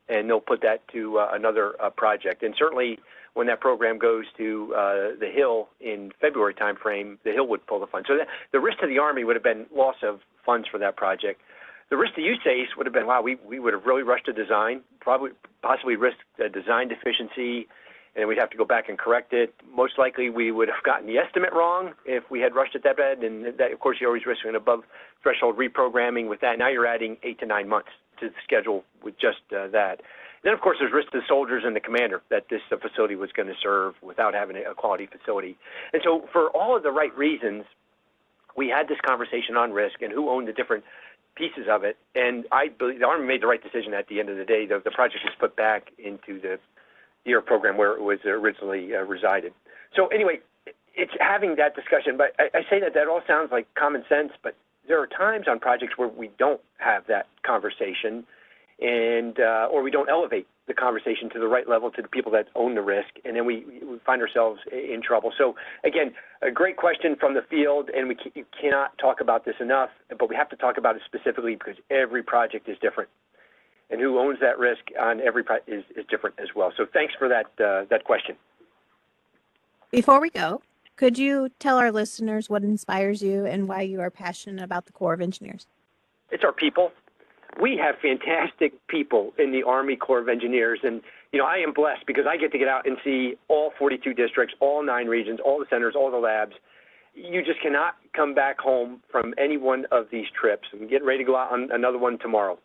and 0.07 0.29
they'll 0.29 0.39
put 0.39 0.61
that 0.61 0.87
to 0.89 1.17
uh, 1.17 1.29
another 1.33 1.73
uh, 1.81 1.89
project. 1.89 2.43
And 2.43 2.53
certainly, 2.57 2.99
when 3.33 3.47
that 3.47 3.59
program 3.59 3.97
goes 3.97 4.25
to 4.37 4.73
uh, 4.75 4.93
the 5.19 5.29
Hill 5.33 5.69
in 5.81 6.11
February 6.21 6.53
timeframe, 6.53 7.17
the 7.23 7.31
Hill 7.31 7.47
would 7.47 7.65
pull 7.67 7.79
the 7.79 7.87
funds. 7.87 8.07
So 8.07 8.17
the 8.51 8.59
risk 8.59 8.79
to 8.79 8.87
the 8.87 8.99
Army 8.99 9.23
would 9.23 9.35
have 9.35 9.43
been 9.43 9.65
loss 9.75 9.95
of 10.03 10.19
funds 10.45 10.67
for 10.69 10.77
that 10.77 10.95
project. 10.95 11.41
The 11.89 11.97
risk 11.97 12.15
to 12.15 12.21
USACE 12.21 12.75
would 12.77 12.85
have 12.87 12.93
been, 12.93 13.05
wow, 13.05 13.21
we, 13.21 13.35
we 13.45 13.59
would 13.59 13.73
have 13.73 13.85
really 13.85 14.01
rushed 14.01 14.27
a 14.27 14.33
design, 14.33 14.81
probably 14.99 15.31
possibly 15.61 15.95
risked 15.95 16.21
a 16.43 16.49
design 16.49 16.87
deficiency, 16.87 17.67
and 18.15 18.27
we'd 18.27 18.37
have 18.37 18.49
to 18.49 18.57
go 18.57 18.65
back 18.65 18.89
and 18.89 18.97
correct 18.97 19.33
it. 19.33 19.53
Most 19.75 19.93
likely, 19.97 20.29
we 20.29 20.51
would 20.51 20.69
have 20.69 20.83
gotten 20.83 21.05
the 21.05 21.17
estimate 21.17 21.53
wrong 21.53 21.93
if 22.05 22.23
we 22.31 22.39
had 22.39 22.55
rushed 22.55 22.75
it 22.75 22.83
that 22.83 22.97
bad, 22.97 23.23
and 23.23 23.57
that, 23.59 23.71
of 23.71 23.79
course, 23.79 23.97
you're 23.99 24.09
always 24.09 24.25
risking 24.25 24.55
above 24.55 24.83
threshold 25.21 25.57
reprogramming 25.57 26.27
with 26.29 26.41
that. 26.41 26.57
Now 26.57 26.69
you're 26.69 26.87
adding 26.87 27.17
eight 27.23 27.39
to 27.39 27.45
nine 27.45 27.67
months 27.67 27.89
to 28.19 28.29
the 28.29 28.35
schedule 28.43 28.83
with 29.03 29.19
just 29.19 29.41
uh, 29.51 29.67
that. 29.67 30.01
Then, 30.43 30.53
of 30.53 30.61
course, 30.61 30.77
there's 30.79 30.93
risk 30.93 31.11
to 31.11 31.19
the 31.19 31.25
soldiers 31.27 31.63
and 31.65 31.75
the 31.75 31.79
commander 31.79 32.21
that 32.29 32.45
this 32.49 32.61
uh, 32.71 32.77
facility 32.77 33.15
was 33.15 33.31
going 33.31 33.47
to 33.47 33.55
serve 33.61 33.95
without 34.01 34.33
having 34.33 34.55
a 34.57 34.73
quality 34.73 35.07
facility. 35.07 35.57
And 35.91 36.01
so, 36.03 36.27
for 36.31 36.49
all 36.51 36.77
of 36.77 36.83
the 36.83 36.91
right 36.91 37.15
reasons, 37.17 37.65
we 38.55 38.69
had 38.69 38.87
this 38.87 38.99
conversation 39.05 39.57
on 39.57 39.71
risk 39.71 40.01
and 40.01 40.13
who 40.13 40.29
owned 40.29 40.47
the 40.47 40.53
different 40.53 40.83
pieces 41.35 41.67
of 41.69 41.83
it. 41.83 41.97
And 42.15 42.45
I 42.51 42.67
believe 42.69 42.99
the 42.99 43.05
Army 43.05 43.25
made 43.25 43.41
the 43.41 43.47
right 43.47 43.61
decision 43.61 43.93
at 43.93 44.07
the 44.07 44.19
end 44.19 44.29
of 44.29 44.37
the 44.37 44.45
day. 44.45 44.65
The, 44.65 44.81
the 44.83 44.91
project 44.91 45.23
was 45.23 45.33
put 45.39 45.55
back 45.55 45.91
into 45.97 46.39
the 46.39 46.59
year 47.25 47.41
program 47.41 47.77
where 47.77 47.93
it 47.93 48.01
was 48.01 48.19
originally 48.25 48.95
uh, 48.95 49.01
resided. 49.01 49.53
So 49.95 50.07
anyway, 50.07 50.39
it's 50.95 51.11
having 51.19 51.55
that 51.57 51.75
discussion. 51.75 52.17
But 52.17 52.35
I, 52.39 52.59
I 52.59 52.61
say 52.69 52.79
that 52.79 52.93
that 52.93 53.07
all 53.07 53.21
sounds 53.27 53.51
like 53.51 53.67
common 53.75 54.03
sense, 54.07 54.31
but 54.43 54.55
there 54.87 55.01
are 55.01 55.07
times 55.07 55.47
on 55.49 55.59
projects 55.59 55.97
where 55.97 56.07
we 56.07 56.29
don't 56.37 56.61
have 56.77 57.07
that 57.07 57.27
conversation, 57.45 58.25
and 58.79 59.39
uh, 59.39 59.67
or 59.71 59.81
we 59.81 59.91
don't 59.91 60.09
elevate 60.09 60.47
the 60.67 60.73
conversation 60.73 61.29
to 61.29 61.39
the 61.39 61.47
right 61.47 61.69
level 61.69 61.91
to 61.91 62.01
the 62.01 62.07
people 62.07 62.31
that 62.31 62.47
own 62.55 62.75
the 62.75 62.81
risk, 62.81 63.09
and 63.23 63.35
then 63.35 63.45
we, 63.45 63.63
we 63.83 63.99
find 64.05 64.21
ourselves 64.21 64.59
in 64.71 65.01
trouble. 65.01 65.31
So 65.37 65.55
again, 65.83 66.13
a 66.41 66.51
great 66.51 66.75
question 66.75 67.15
from 67.19 67.35
the 67.35 67.43
field, 67.49 67.89
and 67.95 68.07
we 68.07 68.17
you 68.33 68.45
cannot 68.59 68.97
talk 68.97 69.21
about 69.21 69.45
this 69.45 69.55
enough, 69.59 69.89
but 70.17 70.29
we 70.29 70.35
have 70.35 70.49
to 70.49 70.55
talk 70.55 70.77
about 70.77 70.95
it 70.95 71.03
specifically 71.05 71.55
because 71.55 71.75
every 71.89 72.23
project 72.23 72.67
is 72.67 72.77
different, 72.81 73.09
and 73.89 74.01
who 74.01 74.19
owns 74.19 74.39
that 74.41 74.59
risk 74.59 74.83
on 74.99 75.21
every 75.21 75.43
project 75.43 75.69
is, 75.69 75.83
is 75.95 76.05
different 76.09 76.35
as 76.39 76.49
well. 76.55 76.73
So 76.75 76.85
thanks 76.91 77.13
for 77.17 77.29
that 77.29 77.45
uh, 77.63 77.85
that 77.89 78.03
question. 78.03 78.35
Before 79.91 80.19
we 80.19 80.29
go, 80.29 80.61
could 80.97 81.17
you 81.17 81.49
tell 81.59 81.77
our 81.77 81.91
listeners 81.91 82.49
what 82.49 82.63
inspires 82.63 83.21
you 83.21 83.45
and 83.45 83.69
why 83.69 83.81
you 83.81 84.01
are 84.01 84.09
passionate 84.09 84.61
about 84.61 84.85
the 84.85 84.91
Corps 84.91 85.13
of 85.13 85.21
Engineers? 85.21 85.67
It's 86.31 86.43
our 86.43 86.51
people 86.51 86.91
we 87.59 87.77
have 87.81 87.95
fantastic 88.01 88.73
people 88.87 89.33
in 89.37 89.51
the 89.51 89.63
Army 89.63 89.95
Corps 89.95 90.19
of 90.19 90.29
Engineers, 90.29 90.79
and 90.83 91.01
you 91.31 91.39
know 91.39 91.45
I 91.45 91.57
am 91.57 91.73
blessed 91.73 92.05
because 92.07 92.25
I 92.27 92.37
get 92.37 92.51
to 92.51 92.57
get 92.57 92.67
out 92.67 92.87
and 92.87 92.97
see 93.03 93.35
all 93.47 93.71
42 93.77 94.13
districts, 94.13 94.55
all 94.59 94.83
nine 94.83 95.07
regions, 95.07 95.39
all 95.43 95.59
the 95.59 95.65
centers, 95.69 95.95
all 95.95 96.11
the 96.11 96.17
labs. 96.17 96.53
You 97.13 97.43
just 97.43 97.61
cannot 97.61 97.95
come 98.13 98.33
back 98.33 98.59
home 98.59 99.01
from 99.09 99.33
any 99.37 99.57
one 99.57 99.85
of 99.91 100.07
these 100.11 100.25
trips. 100.39 100.67
I'm 100.73 100.89
getting 100.89 101.07
ready 101.07 101.19
to 101.19 101.23
go 101.23 101.37
out 101.37 101.51
on 101.51 101.69
another 101.71 101.97
one 101.97 102.19
tomorrow. 102.19 102.59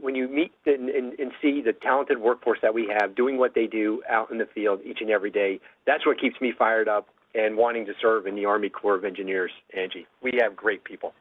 When 0.00 0.14
you 0.14 0.28
meet 0.28 0.52
and, 0.66 0.90
and, 0.90 1.18
and 1.18 1.32
see 1.40 1.62
the 1.62 1.72
talented 1.72 2.18
workforce 2.18 2.58
that 2.60 2.74
we 2.74 2.92
have 3.00 3.14
doing 3.14 3.38
what 3.38 3.54
they 3.54 3.66
do 3.66 4.02
out 4.10 4.30
in 4.30 4.36
the 4.36 4.46
field 4.54 4.80
each 4.84 4.98
and 5.00 5.10
every 5.10 5.30
day, 5.30 5.60
that's 5.86 6.04
what 6.04 6.20
keeps 6.20 6.38
me 6.40 6.52
fired 6.58 6.88
up 6.88 7.08
and 7.34 7.56
wanting 7.56 7.86
to 7.86 7.92
serve 8.00 8.26
in 8.26 8.34
the 8.34 8.44
Army 8.44 8.68
Corps 8.68 8.96
of 8.96 9.04
Engineers, 9.04 9.52
Angie. 9.74 10.06
We 10.22 10.38
have 10.42 10.56
great 10.56 10.84
people. 10.84 11.14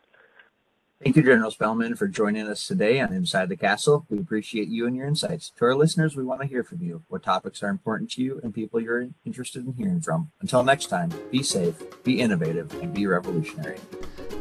Thank 1.03 1.17
you, 1.17 1.23
General 1.23 1.51
Spellmon, 1.51 1.97
for 1.97 2.07
joining 2.07 2.47
us 2.47 2.65
today 2.65 3.01
on 3.01 3.11
Inside 3.11 3.49
the 3.49 3.57
Castle. 3.57 4.05
We 4.09 4.17
appreciate 4.17 4.69
you 4.69 4.87
and 4.87 4.95
your 4.95 5.05
insights. 5.05 5.51
To 5.57 5.65
our 5.65 5.75
listeners, 5.75 6.15
we 6.15 6.23
want 6.23 6.39
to 6.41 6.47
hear 6.47 6.63
from 6.63 6.81
you. 6.81 7.03
What 7.09 7.21
topics 7.21 7.61
are 7.61 7.67
important 7.67 8.11
to 8.11 8.23
you 8.23 8.39
and 8.41 8.53
people 8.53 8.79
you're 8.79 9.09
interested 9.25 9.65
in 9.65 9.73
hearing 9.73 9.99
from? 9.99 10.31
Until 10.39 10.63
next 10.63 10.87
time, 10.87 11.11
be 11.31 11.43
safe, 11.43 11.75
be 12.03 12.21
innovative, 12.21 12.73
and 12.81 12.93
be 12.93 13.07
revolutionary. 13.07 13.77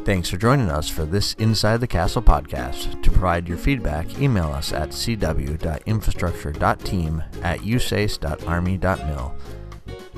Thanks 0.05 0.29
for 0.29 0.37
joining 0.37 0.69
us 0.69 0.87
for 0.87 1.03
this 1.03 1.33
Inside 1.33 1.81
the 1.81 1.87
Castle 1.87 2.21
podcast. 2.21 3.03
To 3.03 3.11
provide 3.11 3.49
your 3.49 3.57
feedback, 3.57 4.21
email 4.21 4.45
us 4.45 4.71
at 4.71 4.89
cw.infrastructure.team 4.89 7.23
at 7.43 7.59
usace.army.mil. 7.59 9.35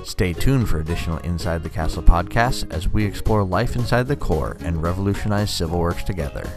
Stay 0.04 0.34
tuned 0.34 0.70
for 0.70 0.80
additional 0.80 1.18
Inside 1.20 1.64
the 1.64 1.70
Castle 1.70 2.04
podcasts 2.04 2.70
as 2.72 2.88
we 2.88 3.06
explore 3.06 3.44
life 3.44 3.76
inside 3.76 4.08
the 4.08 4.16
Corps 4.16 4.58
and 4.62 4.82
revolutionize 4.82 5.54
civil 5.54 5.80
works 5.80 6.04
together. 6.04 6.50